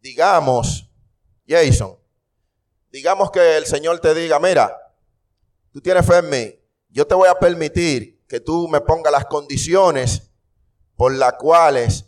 Digamos, 0.00 0.90
Jason, 1.46 1.98
digamos 2.90 3.30
que 3.30 3.58
el 3.58 3.66
Señor 3.66 4.00
te 4.00 4.14
diga, 4.14 4.38
mira, 4.38 4.74
tú 5.70 5.82
tienes 5.82 6.06
fe 6.06 6.16
en 6.16 6.30
mí, 6.30 6.58
yo 6.88 7.06
te 7.06 7.14
voy 7.14 7.28
a 7.28 7.34
permitir 7.34 8.17
que 8.28 8.40
tú 8.40 8.68
me 8.68 8.80
pongas 8.80 9.12
las 9.12 9.24
condiciones 9.24 10.30
por 10.96 11.12
las 11.14 11.34
cuales 11.34 12.04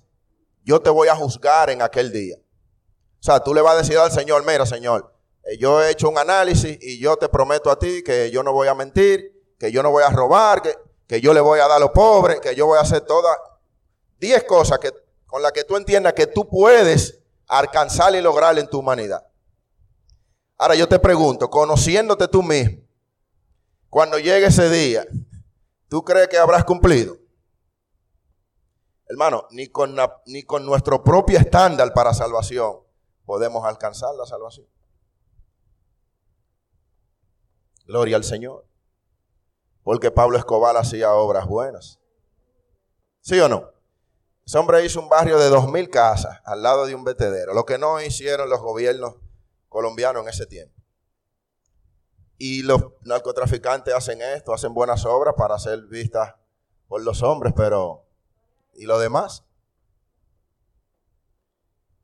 yo 0.62 0.80
te 0.80 0.90
voy 0.90 1.08
a 1.08 1.16
juzgar 1.16 1.70
en 1.70 1.82
aquel 1.82 2.12
día. 2.12 2.36
O 3.20 3.22
sea, 3.22 3.40
tú 3.40 3.54
le 3.54 3.62
vas 3.62 3.74
a 3.74 3.78
decir 3.78 3.96
al 3.98 4.12
Señor, 4.12 4.44
mira, 4.46 4.66
Señor, 4.66 5.14
eh, 5.44 5.56
yo 5.58 5.82
he 5.82 5.90
hecho 5.90 6.08
un 6.08 6.18
análisis 6.18 6.78
y 6.80 6.98
yo 6.98 7.16
te 7.16 7.28
prometo 7.28 7.70
a 7.70 7.78
ti 7.78 8.02
que 8.02 8.30
yo 8.30 8.42
no 8.42 8.52
voy 8.52 8.68
a 8.68 8.74
mentir, 8.74 9.32
que 9.58 9.72
yo 9.72 9.82
no 9.82 9.90
voy 9.90 10.02
a 10.04 10.10
robar, 10.10 10.62
que, 10.62 10.74
que 11.06 11.20
yo 11.20 11.32
le 11.32 11.40
voy 11.40 11.58
a 11.60 11.68
dar 11.68 11.72
a 11.72 11.78
los 11.78 11.90
pobres, 11.90 12.40
que 12.40 12.54
yo 12.54 12.66
voy 12.66 12.78
a 12.78 12.82
hacer 12.82 13.00
todas 13.02 13.36
diez 14.18 14.44
cosas 14.44 14.78
que, 14.78 14.92
con 15.26 15.42
las 15.42 15.52
que 15.52 15.64
tú 15.64 15.76
entiendas 15.76 16.12
que 16.12 16.26
tú 16.26 16.48
puedes 16.48 17.18
alcanzar 17.46 18.14
y 18.14 18.20
lograr 18.20 18.58
en 18.58 18.68
tu 18.68 18.78
humanidad. 18.78 19.26
Ahora 20.58 20.74
yo 20.74 20.86
te 20.86 20.98
pregunto, 20.98 21.48
conociéndote 21.48 22.28
tú 22.28 22.42
mismo, 22.42 22.82
cuando 23.88 24.18
llegue 24.18 24.46
ese 24.46 24.68
día, 24.68 25.06
¿tú 25.90 26.02
crees 26.02 26.28
que 26.28 26.38
habrás 26.38 26.64
cumplido? 26.64 27.18
Hermano, 29.06 29.46
ni 29.50 29.66
con, 29.66 29.94
ni 30.26 30.44
con 30.44 30.64
nuestro 30.64 31.04
propio 31.04 31.38
estándar 31.38 31.92
para 31.92 32.14
salvación 32.14 32.78
podemos 33.26 33.64
alcanzar 33.64 34.14
la 34.14 34.24
salvación. 34.24 34.66
Gloria 37.86 38.16
al 38.16 38.24
Señor. 38.24 38.66
Porque 39.82 40.12
Pablo 40.12 40.38
Escobar 40.38 40.76
hacía 40.76 41.12
obras 41.12 41.46
buenas. 41.46 41.98
¿Sí 43.20 43.38
o 43.40 43.48
no? 43.48 43.68
Ese 44.46 44.58
hombre 44.58 44.84
hizo 44.84 45.00
un 45.00 45.08
barrio 45.08 45.38
de 45.38 45.48
dos 45.48 45.68
mil 45.68 45.90
casas 45.90 46.40
al 46.44 46.62
lado 46.62 46.86
de 46.86 46.94
un 46.94 47.04
vertedero, 47.04 47.52
lo 47.52 47.64
que 47.64 47.78
no 47.78 48.00
hicieron 48.00 48.48
los 48.48 48.60
gobiernos 48.60 49.16
colombianos 49.68 50.22
en 50.22 50.28
ese 50.28 50.46
tiempo. 50.46 50.79
Y 52.42 52.62
los 52.62 52.82
narcotraficantes 53.02 53.92
hacen 53.92 54.22
esto, 54.22 54.54
hacen 54.54 54.72
buenas 54.72 55.04
obras 55.04 55.34
para 55.36 55.58
ser 55.58 55.82
vistas 55.82 56.36
por 56.88 57.02
los 57.02 57.22
hombres, 57.22 57.52
pero 57.54 58.06
¿y 58.72 58.86
lo 58.86 58.98
demás? 58.98 59.44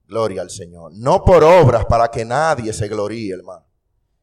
Gloria 0.06 0.42
al 0.42 0.50
Señor. 0.50 0.92
No 0.94 1.24
por 1.24 1.42
obras 1.42 1.86
para 1.86 2.10
que 2.10 2.26
nadie 2.26 2.74
se 2.74 2.86
gloríe, 2.86 3.32
hermano. 3.32 3.64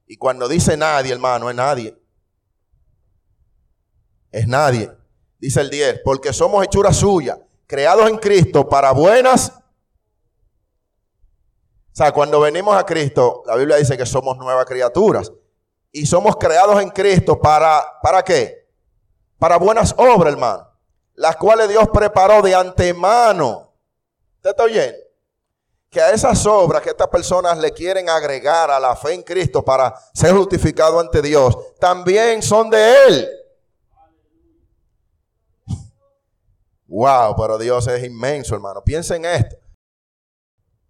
Y 0.06 0.18
cuando 0.18 0.48
dice 0.48 0.78
nadie, 0.78 1.12
hermano, 1.12 1.50
es 1.50 1.56
nadie. 1.56 2.00
Es 4.32 4.48
nadie. 4.48 4.92
Dice 5.40 5.62
el 5.62 5.72
10, 5.72 6.02
porque 6.06 6.32
somos 6.32 6.64
hechura 6.64 6.94
suya, 6.94 7.44
creados 7.66 8.08
en 8.08 8.18
Cristo 8.18 8.70
para 8.70 8.92
buenas. 8.92 9.50
O 9.50 11.96
sea, 11.96 12.12
cuando 12.12 12.40
venimos 12.40 12.78
a 12.78 12.86
Cristo, 12.86 13.42
la 13.48 13.56
Biblia 13.56 13.78
dice 13.78 13.98
que 13.98 14.06
somos 14.06 14.38
nuevas 14.38 14.68
criaturas. 14.68 15.32
Y 15.94 16.06
somos 16.06 16.36
creados 16.36 16.82
en 16.82 16.90
Cristo 16.90 17.40
para, 17.40 17.82
¿para 18.02 18.22
qué? 18.22 18.68
Para 19.40 19.56
buenas 19.58 19.96
obras, 19.98 20.34
hermano. 20.34 20.68
Las 21.14 21.38
cuales 21.38 21.70
Dios 21.70 21.88
preparó 21.94 22.42
de 22.42 22.54
antemano. 22.54 23.72
¿Usted 24.36 24.50
está 24.50 24.64
oyendo? 24.64 24.98
que 25.94 26.02
a 26.02 26.10
esas 26.10 26.44
obras 26.48 26.82
que 26.82 26.90
estas 26.90 27.08
personas 27.08 27.56
le 27.60 27.72
quieren 27.72 28.10
agregar 28.10 28.72
a 28.72 28.80
la 28.80 28.96
fe 28.96 29.14
en 29.14 29.22
Cristo 29.22 29.64
para 29.64 29.94
ser 30.12 30.34
justificado 30.34 31.00
ante 31.00 31.22
Dios, 31.22 31.56
también 31.80 32.42
son 32.42 32.72
de 32.72 32.96
Él. 33.08 33.30
Wow, 36.88 37.36
pero 37.38 37.60
Dios 37.60 37.88
es 37.88 38.04
inmenso, 38.04 38.56
hermano. 38.56 38.84
Piensen 38.84 39.24
en 39.24 39.36
esto. 39.36 39.56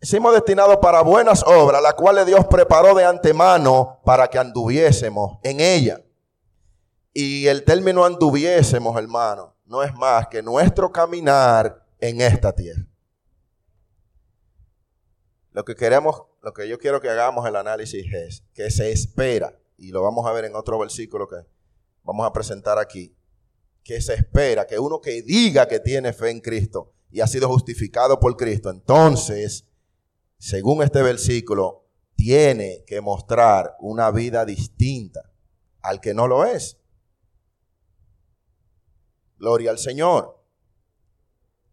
Hicimos 0.04 0.34
destinado 0.34 0.82
para 0.82 1.02
buenas 1.02 1.44
obras, 1.44 1.82
las 1.82 1.94
cuales 1.94 2.26
Dios 2.26 2.46
preparó 2.48 2.94
de 2.94 3.06
antemano 3.06 4.02
para 4.04 4.28
que 4.28 4.38
anduviésemos 4.38 5.40
en 5.44 5.62
ella. 5.62 6.04
Y 7.14 7.48
el 7.48 7.64
término 7.64 8.04
anduviésemos, 8.04 8.98
hermano, 8.98 9.56
no 9.64 9.82
es 9.82 9.94
más 9.94 10.28
que 10.28 10.44
nuestro 10.44 10.92
caminar 10.92 11.86
en 12.02 12.20
esta 12.20 12.54
tierra. 12.54 12.86
Lo 15.52 15.64
que 15.64 15.74
queremos, 15.74 16.24
lo 16.42 16.52
que 16.52 16.68
yo 16.68 16.78
quiero 16.78 17.00
que 17.00 17.10
hagamos 17.10 17.48
el 17.48 17.56
análisis 17.56 18.06
es 18.14 18.44
que 18.54 18.70
se 18.72 18.92
espera, 18.92 19.58
y 19.78 19.92
lo 19.92 20.04
vamos 20.04 20.28
a 20.28 20.34
ver 20.34 20.44
en 20.44 20.56
otro 20.58 20.78
versículo 20.78 21.30
que 21.30 21.48
vamos 22.04 22.28
a 22.28 22.34
presentar 22.34 22.78
aquí, 22.78 23.16
que 23.86 24.02
se 24.02 24.16
espera 24.16 24.68
que 24.68 24.80
uno 24.80 25.00
que 25.00 25.22
diga 25.22 25.66
que 25.70 25.80
tiene 25.80 26.12
fe 26.12 26.30
en 26.30 26.42
Cristo 26.42 26.92
y 27.10 27.22
ha 27.22 27.28
sido 27.28 27.48
justificado 27.48 28.20
por 28.20 28.36
Cristo, 28.36 28.70
entonces, 28.70 29.66
según 30.44 30.84
este 30.84 31.02
versículo, 31.02 31.86
tiene 32.18 32.84
que 32.86 33.00
mostrar 33.00 33.78
una 33.80 34.12
vida 34.12 34.44
distinta 34.44 35.32
al 35.82 36.02
que 36.02 36.14
no 36.14 36.28
lo 36.28 36.44
es. 36.44 36.78
Gloria 39.38 39.72
al 39.72 39.78
Señor. 39.78 40.38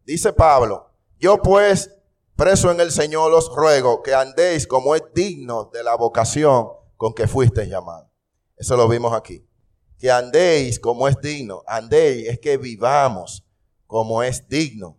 Dice 0.04 0.32
Pablo, 0.32 0.88
yo 1.18 1.42
pues 1.42 1.90
Preso 2.36 2.70
en 2.70 2.80
el 2.80 2.92
Señor 2.92 3.34
os 3.34 3.52
ruego 3.52 4.04
que 4.04 4.14
andéis 4.14 4.68
como 4.68 4.94
es 4.94 5.02
digno 5.12 5.68
de 5.72 5.82
la 5.82 5.96
vocación 5.96 6.68
con 6.96 7.12
que 7.12 7.26
fuisteis 7.26 7.68
llamados. 7.68 8.08
Eso 8.56 8.76
lo 8.76 8.88
vimos 8.88 9.12
aquí. 9.14 9.44
Que 9.98 10.12
andéis 10.12 10.78
como 10.78 11.08
es 11.08 11.20
digno. 11.20 11.64
Andéis 11.66 12.28
es 12.28 12.38
que 12.38 12.56
vivamos 12.56 13.44
como 13.88 14.22
es 14.22 14.48
digno. 14.48 14.96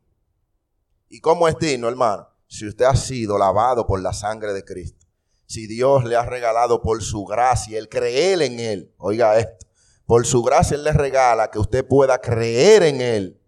¿Y 1.08 1.22
cómo 1.22 1.48
es 1.48 1.58
digno, 1.58 1.88
hermano? 1.88 2.31
Si 2.52 2.68
usted 2.68 2.84
ha 2.84 2.98
sido 2.98 3.38
lavado 3.38 3.88
por 3.88 4.02
la 4.02 4.12
sangre 4.12 4.52
de 4.52 4.66
Cristo. 4.66 5.08
Si 5.46 5.68
Dios 5.68 6.04
le 6.04 6.18
ha 6.18 6.26
regalado 6.26 6.82
por 6.82 7.02
su 7.02 7.24
gracia 7.24 7.80
el 7.80 7.88
creer 7.88 8.42
en 8.42 8.60
Él. 8.60 8.94
Oiga 8.98 9.40
esto. 9.40 9.66
Por 10.06 10.26
su 10.26 10.44
gracia 10.44 10.76
Él 10.76 10.84
le 10.84 10.92
regala 10.92 11.50
que 11.50 11.60
usted 11.60 11.88
pueda 11.88 12.20
creer 12.20 12.84
en 12.84 13.00
Él. 13.00 13.42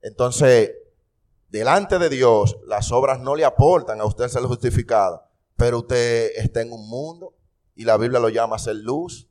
Entonces, 0.00 0.70
delante 1.50 1.98
de 1.98 2.08
Dios, 2.08 2.56
las 2.66 2.90
obras 2.92 3.20
no 3.20 3.36
le 3.36 3.44
aportan 3.44 4.00
a 4.00 4.06
usted 4.06 4.28
ser 4.28 4.42
justificado, 4.44 5.22
pero 5.54 5.80
usted 5.80 6.30
está 6.36 6.62
en 6.62 6.72
un 6.72 6.88
mundo 6.88 7.34
y 7.74 7.84
la 7.84 7.98
Biblia 7.98 8.20
lo 8.20 8.30
llama 8.30 8.58
ser 8.58 8.76
luz. 8.76 9.28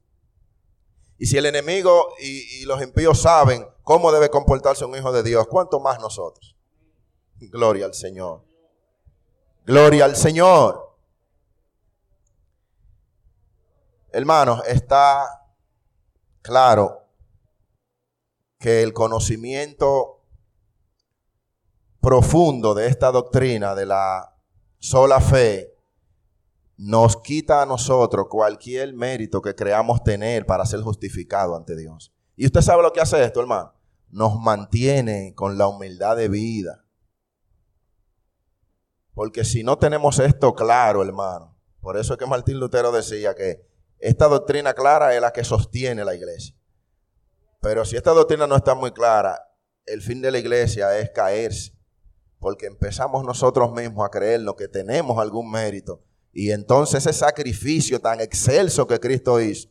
Y 1.18 1.26
si 1.26 1.36
el 1.38 1.48
enemigo 1.48 2.10
y, 2.20 2.64
los 2.66 2.80
impíos 2.84 3.24
saben 3.24 3.66
cómo 3.82 4.12
debe 4.12 4.30
comportarse 4.30 4.86
un 4.86 4.96
hijo 4.96 5.12
de 5.12 5.24
Dios, 5.24 5.48
¿cuánto 5.48 5.80
más 5.80 6.00
nosotros? 6.00 6.56
Gloria 7.40 7.88
al 7.88 7.96
Señor. 7.96 8.47
Gloria 9.68 10.06
al 10.06 10.16
Señor. 10.16 10.98
Hermanos, 14.14 14.62
está 14.66 15.28
claro 16.42 17.02
que 18.58 18.82
el 18.82 18.94
conocimiento 18.94 20.24
profundo 22.00 22.74
de 22.76 22.88
esta 22.88 23.12
doctrina 23.12 23.76
de 23.76 23.88
la 23.88 24.38
sola 24.80 25.20
fe, 25.20 25.76
nos 26.78 27.18
quita 27.18 27.62
a 27.62 27.66
nosotros 27.66 28.28
cualquier 28.30 28.94
mérito 28.94 29.42
que 29.42 29.54
creamos 29.54 30.02
tener 30.02 30.46
para 30.46 30.66
ser 30.66 30.80
justificado 30.80 31.58
ante 31.58 31.76
Dios. 31.76 32.14
Y 32.38 32.46
usted 32.46 32.62
sabe 32.62 32.84
lo 32.84 32.94
que 32.94 33.02
hace 33.02 33.22
esto, 33.22 33.42
hermano. 33.42 33.74
Nos 34.12 34.40
mantiene 34.40 35.34
con 35.36 35.58
la 35.58 35.68
humildad 35.68 36.16
de 36.16 36.30
vida. 36.30 36.87
Porque 39.18 39.44
si 39.44 39.64
no 39.64 39.80
tenemos 39.80 40.20
esto 40.20 40.54
claro, 40.54 41.02
hermano, 41.02 41.58
por 41.82 41.98
eso 41.98 42.14
es 42.14 42.20
que 42.20 42.28
Martín 42.28 42.60
Lutero 42.60 42.92
decía 42.92 43.34
que 43.34 43.68
esta 43.98 44.28
doctrina 44.28 44.76
clara 44.76 45.16
es 45.16 45.22
la 45.22 45.34
que 45.34 45.44
sostiene 45.44 46.06
la 46.06 46.14
iglesia. 46.14 46.56
Pero 47.60 47.84
si 47.84 47.96
esta 47.96 48.12
doctrina 48.12 48.46
no 48.46 48.56
está 48.56 48.76
muy 48.76 48.92
clara, 48.92 49.42
el 49.88 50.04
fin 50.04 50.22
de 50.22 50.30
la 50.30 50.38
iglesia 50.38 51.00
es 51.00 51.10
caerse. 51.10 51.74
Porque 52.38 52.68
empezamos 52.68 53.26
nosotros 53.26 53.72
mismos 53.72 54.06
a 54.06 54.12
creer 54.12 54.42
lo 54.42 54.56
que 54.56 54.68
tenemos 54.68 55.18
algún 55.18 55.50
mérito 55.50 56.04
y 56.32 56.52
entonces 56.52 57.04
ese 57.04 57.18
sacrificio 57.18 58.00
tan 58.00 58.22
excelso 58.22 58.86
que 58.86 59.00
Cristo 59.00 59.42
hizo 59.42 59.70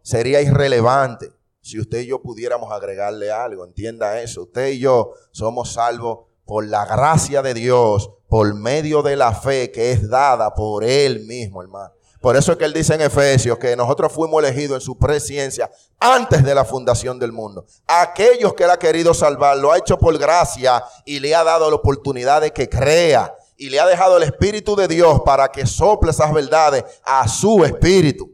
sería 0.00 0.40
irrelevante 0.40 1.30
si 1.60 1.78
usted 1.78 2.00
y 2.00 2.06
yo 2.06 2.22
pudiéramos 2.22 2.72
agregarle 2.72 3.30
algo. 3.30 3.66
Entienda 3.66 4.22
eso. 4.22 4.44
Usted 4.44 4.68
y 4.68 4.78
yo 4.78 5.12
somos 5.32 5.74
salvos 5.74 6.20
por 6.46 6.66
la 6.66 6.86
gracia 6.86 7.42
de 7.42 7.52
Dios, 7.52 8.10
por 8.36 8.54
medio 8.54 9.02
de 9.02 9.16
la 9.16 9.32
fe 9.32 9.72
que 9.72 9.92
es 9.92 10.10
dada 10.10 10.54
por 10.54 10.84
Él 10.84 11.20
mismo, 11.20 11.62
hermano. 11.62 11.94
Por 12.20 12.36
eso 12.36 12.52
es 12.52 12.58
que 12.58 12.66
Él 12.66 12.74
dice 12.74 12.92
en 12.92 13.00
Efesios 13.00 13.56
que 13.56 13.74
nosotros 13.74 14.12
fuimos 14.12 14.44
elegidos 14.44 14.76
en 14.76 14.80
su 14.82 14.98
presencia 14.98 15.70
antes 15.98 16.44
de 16.44 16.54
la 16.54 16.66
fundación 16.66 17.18
del 17.18 17.32
mundo. 17.32 17.64
Aquellos 17.86 18.52
que 18.52 18.64
Él 18.64 18.70
ha 18.72 18.78
querido 18.78 19.14
salvar, 19.14 19.56
lo 19.56 19.72
ha 19.72 19.78
hecho 19.78 19.96
por 19.96 20.18
gracia 20.18 20.84
y 21.06 21.18
le 21.18 21.34
ha 21.34 21.44
dado 21.44 21.70
la 21.70 21.76
oportunidad 21.76 22.42
de 22.42 22.52
que 22.52 22.68
crea 22.68 23.34
y 23.56 23.70
le 23.70 23.80
ha 23.80 23.86
dejado 23.86 24.18
el 24.18 24.24
Espíritu 24.24 24.76
de 24.76 24.86
Dios 24.86 25.22
para 25.24 25.48
que 25.48 25.64
sople 25.64 26.10
esas 26.10 26.30
verdades 26.30 26.84
a 27.04 27.26
su 27.28 27.64
Espíritu. 27.64 28.30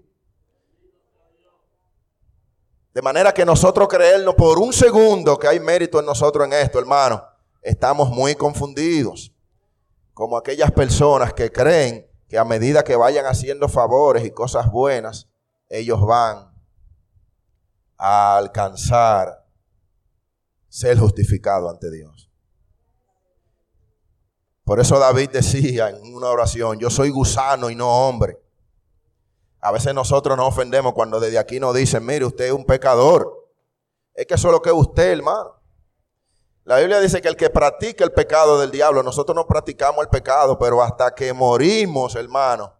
De 2.93 3.03
manera 3.03 3.33
que 3.33 3.45
nosotros 3.45 3.87
creernos 3.87 4.35
por 4.35 4.59
un 4.59 4.73
segundo 4.73 5.39
que 5.39 5.47
hay 5.47 5.61
mérito 5.61 6.01
en 6.01 6.07
nosotros 6.07 6.45
en 6.45 6.55
esto, 6.55 6.81
hermano, 6.81 7.23
estamos 7.63 8.11
muy 8.11 8.35
confundidos. 8.35 9.33
Como 10.15 10.37
aquellas 10.37 10.71
personas 10.71 11.33
que 11.33 11.51
creen 11.51 12.07
que 12.29 12.39
a 12.39 12.45
medida 12.45 12.83
que 12.83 12.97
vayan 12.97 13.27
haciendo 13.27 13.69
favores 13.69 14.25
y 14.25 14.31
cosas 14.31 14.71
buenas, 14.71 15.29
ellos 15.69 16.01
van 16.01 16.53
a 17.97 18.37
alcanzar 18.37 19.47
ser 20.69 20.99
justificados 20.99 21.71
ante 21.71 21.91
Dios. 21.91 22.31
Por 24.65 24.81
eso 24.81 24.99
David 24.99 25.31
decía 25.31 25.91
en 25.91 26.15
una 26.15 26.29
oración, 26.29 26.79
yo 26.79 26.89
soy 26.89 27.11
gusano 27.11 27.69
y 27.69 27.75
no 27.75 28.09
hombre. 28.09 28.39
A 29.61 29.71
veces 29.71 29.95
nosotros 29.95 30.37
nos 30.37 30.49
ofendemos 30.49 30.93
cuando 30.93 31.21
desde 31.21 31.39
aquí 31.39 31.61
nos 31.61 31.75
dicen, 31.75 32.05
mire, 32.05 32.25
usted 32.25 32.47
es 32.47 32.53
un 32.53 32.65
pecador. 32.65 33.51
Es 34.15 34.27
que 34.27 34.35
eso 34.35 34.49
es 34.49 34.53
lo 34.53 34.63
que 34.63 34.73
usted, 34.73 35.13
hermano. 35.13 35.62
La 36.65 36.79
Biblia 36.79 37.01
dice 37.01 37.21
que 37.21 37.29
el 37.29 37.37
que 37.37 37.51
practica 37.51 38.05
el 38.05 38.13
pecado 38.13 38.61
del 38.61 38.71
diablo, 38.71 39.03
nosotros 39.03 39.35
no 39.35 39.47
practicamos 39.47 40.03
el 40.03 40.09
pecado, 40.09 40.59
pero 40.59 40.83
hasta 40.83 41.13
que 41.15 41.33
morimos, 41.33 42.15
hermano, 42.15 42.73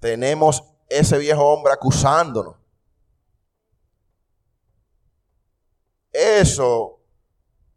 tenemos 0.00 0.64
ese 0.88 1.18
viejo 1.18 1.44
hombre 1.44 1.72
acusándonos. 1.72 2.56
Eso 6.12 7.00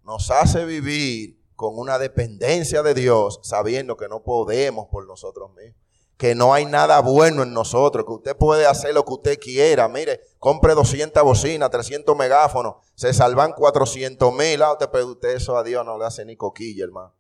nos 0.04 0.32
hace 0.32 0.66
vivir 0.66 1.40
con 1.56 1.78
una 1.78 2.00
dependencia 2.00 2.82
de 2.82 2.94
Dios, 2.94 3.40
sabiendo 3.44 3.98
que 3.98 4.08
no 4.08 4.24
podemos 4.24 4.88
por 4.88 5.06
nosotros 5.06 5.52
mismos, 5.54 5.76
que 6.20 6.36
no 6.36 6.54
hay 6.54 6.66
nada 6.66 7.00
bueno 7.00 7.44
en 7.44 7.54
nosotros, 7.54 8.04
que 8.04 8.12
usted 8.12 8.36
puede 8.36 8.66
hacer 8.68 8.94
lo 8.94 9.06
que 9.06 9.14
usted 9.14 9.40
quiera. 9.40 9.88
Mire, 9.88 10.20
compre 10.38 10.76
200 10.76 11.24
bocinas, 11.24 11.70
300 11.70 12.14
megáfonos, 12.18 12.76
se 12.94 13.14
salvan 13.14 13.54
400 13.54 14.34
mil. 14.34 14.62
Ah, 14.62 14.74
usted, 14.74 15.02
usted 15.02 15.30
eso 15.30 15.56
a 15.58 15.64
Dios 15.64 15.86
no 15.86 15.98
le 15.98 16.04
hace 16.04 16.26
ni 16.26 16.36
coquilla, 16.36 16.84
hermano. 16.84 17.16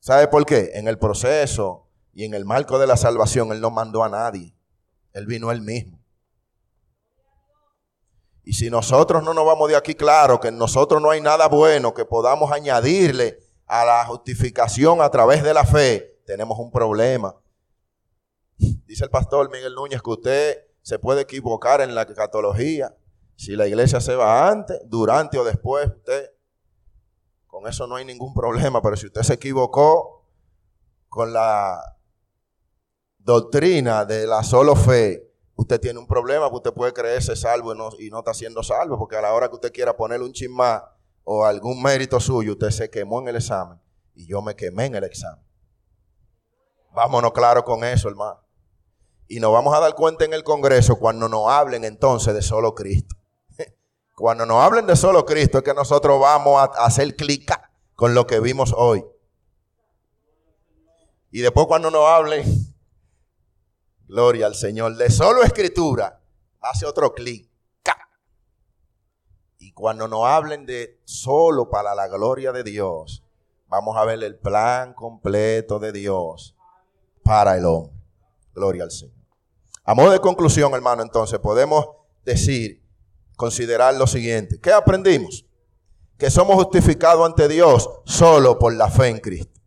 ¿Sabe 0.00 0.26
por 0.26 0.44
qué? 0.46 0.72
En 0.74 0.88
el 0.88 0.98
proceso 0.98 1.86
y 2.12 2.24
en 2.24 2.34
el 2.34 2.44
marco 2.44 2.76
de 2.80 2.88
la 2.88 2.96
salvación, 2.96 3.52
Él 3.52 3.60
no 3.60 3.70
mandó 3.70 4.02
a 4.02 4.08
nadie. 4.08 4.52
Él 5.12 5.26
vino 5.26 5.52
Él 5.52 5.60
mismo. 5.60 6.00
Y 8.42 8.54
si 8.54 8.68
nosotros 8.68 9.22
no 9.22 9.32
nos 9.32 9.46
vamos 9.46 9.68
de 9.68 9.76
aquí, 9.76 9.94
claro 9.94 10.40
que 10.40 10.48
en 10.48 10.58
nosotros 10.58 11.00
no 11.00 11.10
hay 11.10 11.20
nada 11.20 11.46
bueno 11.46 11.94
que 11.94 12.04
podamos 12.04 12.50
añadirle 12.50 13.38
a 13.66 13.84
la 13.84 14.04
justificación 14.06 15.00
a 15.00 15.08
través 15.08 15.44
de 15.44 15.54
la 15.54 15.64
fe, 15.64 16.20
tenemos 16.26 16.58
un 16.58 16.72
problema. 16.72 17.36
Dice 18.86 19.04
el 19.04 19.10
pastor 19.10 19.50
Miguel 19.50 19.74
Núñez 19.74 20.02
que 20.02 20.10
usted 20.10 20.66
se 20.82 20.98
puede 20.98 21.22
equivocar 21.22 21.80
en 21.80 21.94
la 21.94 22.06
catología. 22.06 22.94
Si 23.36 23.56
la 23.56 23.66
iglesia 23.66 24.00
se 24.00 24.14
va 24.14 24.48
antes, 24.48 24.78
durante 24.86 25.38
o 25.38 25.44
después, 25.44 25.88
usted, 25.88 26.30
con 27.46 27.66
eso 27.66 27.86
no 27.86 27.96
hay 27.96 28.04
ningún 28.04 28.34
problema. 28.34 28.82
Pero 28.82 28.96
si 28.96 29.06
usted 29.06 29.22
se 29.22 29.34
equivocó 29.34 30.26
con 31.08 31.32
la 31.32 31.80
doctrina 33.18 34.04
de 34.04 34.26
la 34.26 34.42
solo 34.42 34.76
fe, 34.76 35.30
usted 35.54 35.80
tiene 35.80 35.98
un 35.98 36.06
problema, 36.06 36.50
porque 36.50 36.68
usted 36.68 36.74
puede 36.74 36.92
creerse 36.92 37.36
salvo 37.36 37.72
y 37.98 38.10
no, 38.10 38.18
está 38.18 38.34
siendo 38.34 38.62
salvo, 38.62 38.98
porque 38.98 39.16
a 39.16 39.22
la 39.22 39.32
hora 39.32 39.48
que 39.48 39.54
usted 39.54 39.72
quiera 39.72 39.96
ponerle 39.96 40.26
un 40.26 40.32
chismá 40.32 40.96
o 41.24 41.44
algún 41.44 41.82
mérito 41.82 42.18
suyo, 42.18 42.52
usted 42.52 42.70
se 42.70 42.90
quemó 42.90 43.20
en 43.20 43.28
el 43.28 43.36
examen 43.36 43.80
y 44.14 44.26
yo 44.26 44.42
me 44.42 44.56
quemé 44.56 44.86
en 44.86 44.96
el 44.96 45.04
examen. 45.04 45.44
Vámonos 46.92 47.32
claro 47.32 47.64
con 47.64 47.84
eso, 47.84 48.08
hermano. 48.08 48.40
Y 49.30 49.38
nos 49.38 49.52
vamos 49.52 49.72
a 49.76 49.78
dar 49.78 49.94
cuenta 49.94 50.24
en 50.24 50.32
el 50.32 50.42
Congreso 50.42 50.98
cuando 50.98 51.28
nos 51.28 51.48
hablen 51.48 51.84
entonces 51.84 52.34
de 52.34 52.42
solo 52.42 52.74
Cristo. 52.74 53.14
Cuando 54.16 54.44
nos 54.44 54.60
hablen 54.60 54.88
de 54.88 54.96
solo 54.96 55.24
Cristo 55.24 55.58
es 55.58 55.64
que 55.64 55.72
nosotros 55.72 56.20
vamos 56.20 56.60
a 56.60 56.64
hacer 56.84 57.14
clic 57.14 57.48
con 57.94 58.12
lo 58.12 58.26
que 58.26 58.40
vimos 58.40 58.74
hoy. 58.76 59.04
Y 61.30 61.42
después 61.42 61.68
cuando 61.68 61.92
nos 61.92 62.04
hablen 62.06 62.44
Gloria 64.08 64.46
al 64.46 64.56
Señor. 64.56 64.96
De 64.96 65.08
solo 65.08 65.44
escritura, 65.44 66.20
hace 66.60 66.84
otro 66.84 67.14
clic. 67.14 67.48
Y 69.58 69.70
cuando 69.72 70.08
nos 70.08 70.26
hablen 70.26 70.66
de 70.66 71.00
solo 71.04 71.70
para 71.70 71.94
la 71.94 72.08
gloria 72.08 72.50
de 72.50 72.64
Dios, 72.64 73.22
vamos 73.68 73.96
a 73.96 74.04
ver 74.04 74.24
el 74.24 74.36
plan 74.36 74.92
completo 74.92 75.78
de 75.78 75.92
Dios 75.92 76.56
para 77.22 77.56
el 77.56 77.64
hombre. 77.64 77.94
Gloria 78.52 78.82
al 78.82 78.90
Señor. 78.90 79.19
A 79.84 79.94
modo 79.94 80.10
de 80.10 80.20
conclusión, 80.20 80.72
hermano, 80.74 81.02
entonces 81.02 81.38
podemos 81.38 81.86
decir, 82.24 82.82
considerar 83.36 83.94
lo 83.94 84.06
siguiente. 84.06 84.60
¿Qué 84.60 84.72
aprendimos? 84.72 85.46
Que 86.18 86.30
somos 86.30 86.56
justificados 86.56 87.26
ante 87.26 87.48
Dios 87.48 87.88
solo 88.04 88.58
por 88.58 88.74
la 88.74 88.90
fe 88.90 89.08
en 89.08 89.18
Cristo. 89.18 89.58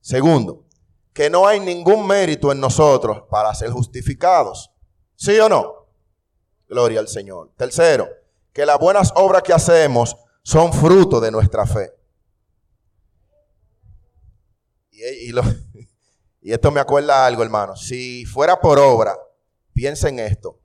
Segundo, 0.00 0.66
que 1.12 1.30
no 1.30 1.46
hay 1.46 1.60
ningún 1.60 2.06
mérito 2.06 2.50
en 2.50 2.60
nosotros 2.60 3.22
para 3.30 3.54
ser 3.54 3.70
justificados. 3.70 4.70
¿Sí 5.14 5.38
o 5.38 5.48
no? 5.48 5.86
Gloria 6.68 7.00
al 7.00 7.08
Señor. 7.08 7.52
Tercero, 7.56 8.08
que 8.52 8.66
las 8.66 8.78
buenas 8.78 9.12
obras 9.14 9.42
que 9.42 9.52
hacemos 9.52 10.16
son 10.42 10.72
fruto 10.72 11.20
de 11.20 11.30
nuestra 11.30 11.66
fe. 11.66 11.92
Y, 14.90 15.30
y 15.30 15.32
esto 16.42 16.70
me 16.70 16.80
acuerda 16.80 17.26
algo, 17.26 17.42
hermano. 17.42 17.76
Si 17.76 18.24
fuera 18.24 18.60
por 18.60 18.78
obra, 18.78 19.18
piensen 19.74 20.18
esto. 20.18 20.58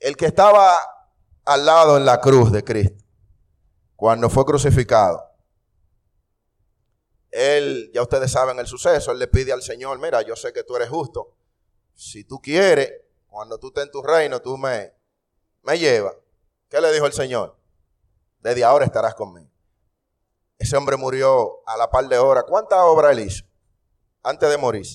El 0.00 0.16
que 0.16 0.26
estaba 0.26 0.76
al 1.44 1.64
lado 1.64 1.96
en 1.96 2.04
la 2.04 2.20
cruz 2.20 2.50
de 2.50 2.64
Cristo, 2.64 3.04
cuando 3.96 4.28
fue 4.28 4.44
crucificado, 4.44 5.24
él, 7.30 7.90
ya 7.94 8.02
ustedes 8.02 8.32
saben 8.32 8.58
el 8.58 8.66
suceso, 8.66 9.12
él 9.12 9.18
le 9.18 9.28
pide 9.28 9.52
al 9.52 9.62
Señor, 9.62 9.98
mira, 9.98 10.22
yo 10.22 10.34
sé 10.34 10.52
que 10.52 10.64
tú 10.64 10.76
eres 10.76 10.88
justo. 10.88 11.36
Si 11.94 12.24
tú 12.24 12.40
quieres, 12.40 12.92
cuando 13.28 13.58
tú 13.58 13.68
estés 13.68 13.84
en 13.84 13.90
tu 13.90 14.02
reino, 14.02 14.40
tú 14.40 14.56
me, 14.56 14.92
me 15.62 15.78
llevas. 15.78 16.14
¿Qué 16.68 16.80
le 16.80 16.92
dijo 16.92 17.06
el 17.06 17.12
Señor? 17.12 17.56
Desde 18.40 18.64
ahora 18.64 18.84
estarás 18.84 19.14
conmigo. 19.14 19.50
Ese 20.58 20.76
hombre 20.76 20.96
murió 20.96 21.62
a 21.66 21.76
la 21.76 21.90
par 21.90 22.08
de 22.08 22.18
hora. 22.18 22.42
¿Cuántas 22.42 22.80
obras 22.80 23.12
él 23.12 23.20
hizo 23.20 23.47
antes 24.28 24.50
de 24.50 24.58
morir? 24.58 24.86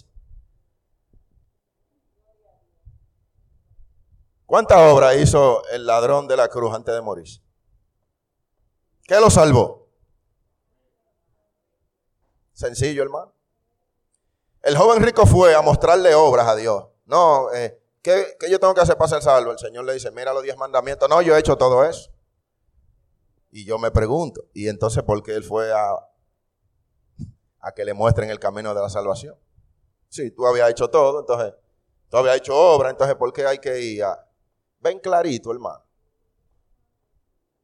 ¿Cuántas 4.46 4.78
obras 4.92 5.16
hizo 5.18 5.68
el 5.70 5.88
ladrón 5.88 6.28
de 6.28 6.38
la 6.38 6.48
cruz 6.48 6.74
antes 6.76 6.94
de 6.94 7.02
morir? 7.02 7.28
¿Qué 9.04 9.20
lo 9.20 9.32
salvó? 9.32 9.90
Sencillo, 12.54 13.02
hermano. 13.02 13.34
El 14.62 14.78
joven 14.78 15.02
rico 15.02 15.26
fue 15.26 15.56
a 15.56 15.62
mostrarle 15.62 16.14
obras 16.14 16.48
a 16.48 16.56
Dios. 16.56 16.86
No, 17.06 17.52
eh, 17.52 17.82
¿qué, 18.04 18.38
yo 18.50 18.60
tengo 18.60 18.76
que 18.76 18.82
hacer 18.82 18.96
para 18.96 19.10
ser 19.10 19.24
salvo? 19.24 19.52
El 19.52 19.58
Señor 19.58 19.86
le 19.86 19.94
dice, 19.94 20.12
mira 20.12 20.32
los 20.34 20.44
diez 20.44 20.56
mandamientos. 20.56 21.10
No, 21.10 21.22
yo 21.22 21.36
he 21.36 21.40
hecho 21.40 21.58
todo 21.58 21.84
eso. 21.84 22.12
Y 23.50 23.66
yo 23.66 23.80
me 23.80 23.90
pregunto, 23.90 24.46
¿y 24.54 24.68
entonces 24.68 25.04
por 25.04 25.22
qué 25.24 25.34
él 25.34 25.44
fue 25.44 25.74
a, 25.74 25.96
a 27.64 27.72
que 27.72 27.86
le 27.86 27.94
muestren 27.94 28.30
el 28.30 28.40
camino 28.40 28.74
de 28.76 28.82
la 28.82 28.90
salvación. 28.90 29.36
Sí, 30.10 30.32
tú 30.32 30.46
habías 30.46 30.70
hecho 30.70 30.90
todo, 30.90 31.22
entonces, 31.22 31.54
tú 32.10 32.18
habías 32.18 32.38
hecho 32.38 32.56
obra, 32.56 32.90
entonces, 32.90 33.16
¿por 33.16 33.32
qué 33.32 33.46
hay 33.46 33.58
que 33.58 33.80
ir 33.80 34.04
a... 34.04 34.30
Ven 34.80 35.00
clarito, 35.00 35.50
hermano. 35.50 35.82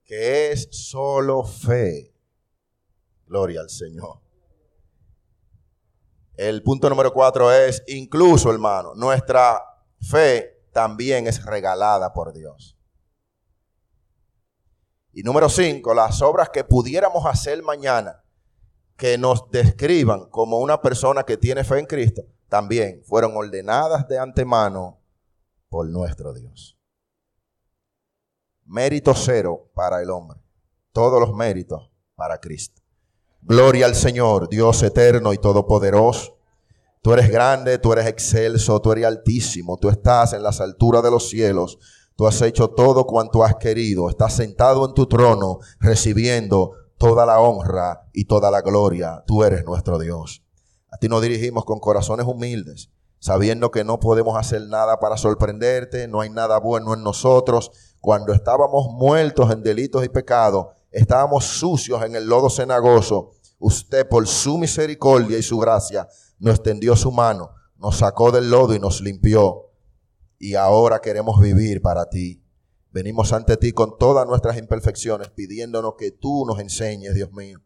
Que 0.06 0.52
es 0.52 0.70
solo 0.72 1.44
fe. 1.44 2.16
Gloria 3.28 3.60
al 3.60 3.70
Señor. 3.70 4.22
El 6.36 6.64
punto 6.64 6.90
número 6.90 7.12
cuatro 7.12 7.52
es, 7.52 7.84
incluso, 7.88 8.50
hermano, 8.50 8.96
nuestra 8.96 9.62
fe 10.00 10.64
también 10.72 11.28
es 11.28 11.44
regalada 11.46 12.14
por 12.14 12.32
Dios. 12.32 12.78
Y 15.12 15.24
número 15.24 15.50
cinco, 15.50 15.94
las 15.94 16.22
obras 16.22 16.50
que 16.50 16.64
pudiéramos 16.64 17.26
hacer 17.26 17.62
mañana 17.62 18.24
que 19.00 19.18
nos 19.18 19.50
describan 19.50 20.30
como 20.30 20.60
una 20.60 20.82
persona 20.82 21.24
que 21.24 21.38
tiene 21.38 21.64
fe 21.64 21.80
en 21.80 21.86
Cristo, 21.86 22.22
también 22.50 23.02
fueron 23.06 23.36
ordenadas 23.36 24.08
de 24.10 24.20
antemano 24.20 25.00
por 25.70 25.88
nuestro 25.88 26.34
Dios. 26.34 26.78
Mérito 28.66 29.16
cero 29.16 29.72
para 29.74 30.02
el 30.02 30.10
hombre, 30.10 30.40
todos 30.92 31.20
los 31.20 31.34
méritos 31.34 31.90
para 32.14 32.40
Cristo. 32.40 32.82
Gloria 33.42 33.86
al 33.86 33.96
Señor, 33.96 34.50
Dios 34.50 34.84
eterno 34.84 35.32
y 35.32 35.38
todopoderoso. 35.38 36.38
Tú 37.02 37.14
eres 37.14 37.32
grande, 37.32 37.80
tú 37.80 37.94
eres 37.94 38.06
excelso, 38.06 38.82
tú 38.82 38.92
eres 38.92 39.06
altísimo, 39.06 39.78
tú 39.78 39.88
estás 39.88 40.34
en 40.34 40.44
las 40.44 40.60
alturas 40.60 41.02
de 41.02 41.10
los 41.10 41.30
cielos. 41.30 41.80
Tú 42.18 42.28
has 42.28 42.42
hecho 42.42 42.72
todo 42.72 43.06
cuanto 43.06 43.46
has 43.46 43.56
querido. 43.56 44.10
Estás 44.10 44.36
sentado 44.36 44.86
en 44.86 44.94
tu 44.94 45.06
trono 45.06 45.60
recibiendo 45.80 46.74
toda 47.00 47.26
la 47.26 47.40
honra 47.40 48.08
y 48.14 48.26
toda 48.26 48.52
la 48.52 48.62
gloria. 48.62 49.24
Tú 49.26 49.44
eres 49.44 49.64
nuestro 49.64 49.98
Dios. 49.98 50.44
A 50.92 50.98
ti 50.98 51.08
nos 51.08 51.22
dirigimos 51.22 51.64
con 51.64 51.80
corazones 51.80 52.28
humildes, 52.28 52.92
sabiendo 53.20 53.72
que 53.72 53.86
no 53.86 54.00
podemos 54.00 54.38
hacer 54.38 54.64
nada 54.68 55.00
para 55.00 55.16
sorprenderte, 55.16 56.08
no 56.10 56.20
hay 56.20 56.30
nada 56.30 56.60
bueno 56.60 56.94
en 56.94 57.02
nosotros. 57.02 57.72
Cuando 58.02 58.34
estábamos 58.34 58.90
muertos 58.92 59.50
en 59.52 59.64
delitos 59.64 60.04
y 60.04 60.10
pecados, 60.10 60.68
estábamos 60.92 61.46
sucios 61.46 62.04
en 62.04 62.16
el 62.16 62.28
lodo 62.28 62.50
cenagoso. 62.50 63.32
Usted 63.60 64.08
por 64.08 64.28
su 64.28 64.58
misericordia 64.58 65.38
y 65.38 65.44
su 65.44 65.58
gracia 65.58 66.08
nos 66.38 66.56
extendió 66.56 66.98
su 66.98 67.12
mano, 67.12 67.52
nos 67.78 67.98
sacó 67.98 68.32
del 68.32 68.52
lodo 68.52 68.76
y 68.76 68.80
nos 68.80 69.00
limpió. 69.00 69.72
Y 70.38 70.56
ahora 70.56 71.00
queremos 71.00 71.40
vivir 71.40 71.82
para 71.82 72.10
ti. 72.10 72.44
Venimos 72.92 73.34
ante 73.34 73.56
ti 73.58 73.72
con 73.72 73.98
todas 73.98 74.26
nuestras 74.28 74.58
imperfecciones, 74.58 75.30
pidiéndonos 75.30 75.94
que 75.98 76.12
tú 76.12 76.44
nos 76.46 76.60
enseñes, 76.60 77.14
Dios 77.14 77.32
mío. 77.32 77.60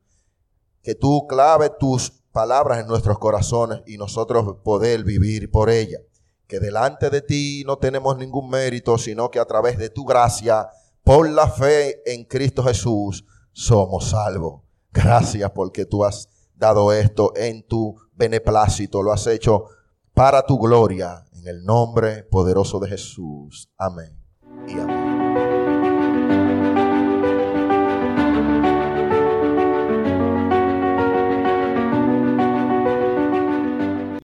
Que 0.81 0.95
tú 0.95 1.27
clave 1.27 1.69
tus 1.79 2.11
palabras 2.33 2.81
en 2.81 2.87
nuestros 2.87 3.19
corazones 3.19 3.81
y 3.85 3.97
nosotros 3.97 4.57
poder 4.63 5.05
vivir 5.05 5.49
por 5.49 5.69
ellas. 5.69 6.01
Que 6.47 6.59
delante 6.59 7.09
de 7.09 7.21
ti 7.21 7.63
no 7.65 7.77
tenemos 7.77 8.17
ningún 8.17 8.49
mérito, 8.49 8.97
sino 8.97 9.31
que 9.31 9.39
a 9.39 9.45
través 9.45 9.77
de 9.77 9.89
tu 9.89 10.03
gracia, 10.03 10.67
por 11.03 11.29
la 11.29 11.47
fe 11.47 12.01
en 12.11 12.25
Cristo 12.25 12.63
Jesús, 12.63 13.25
somos 13.53 14.09
salvos. 14.09 14.61
Gracias 14.91 15.51
porque 15.51 15.85
tú 15.85 16.03
has 16.03 16.27
dado 16.53 16.91
esto 16.91 17.33
en 17.35 17.65
tu 17.65 17.95
beneplácito, 18.13 19.01
lo 19.01 19.13
has 19.13 19.25
hecho 19.27 19.65
para 20.13 20.45
tu 20.45 20.59
gloria, 20.59 21.25
en 21.33 21.47
el 21.47 21.63
nombre 21.63 22.23
poderoso 22.23 22.79
de 22.79 22.89
Jesús. 22.89 23.69
Amén 23.77 24.23
y 24.67 24.73
amén. 24.73 25.02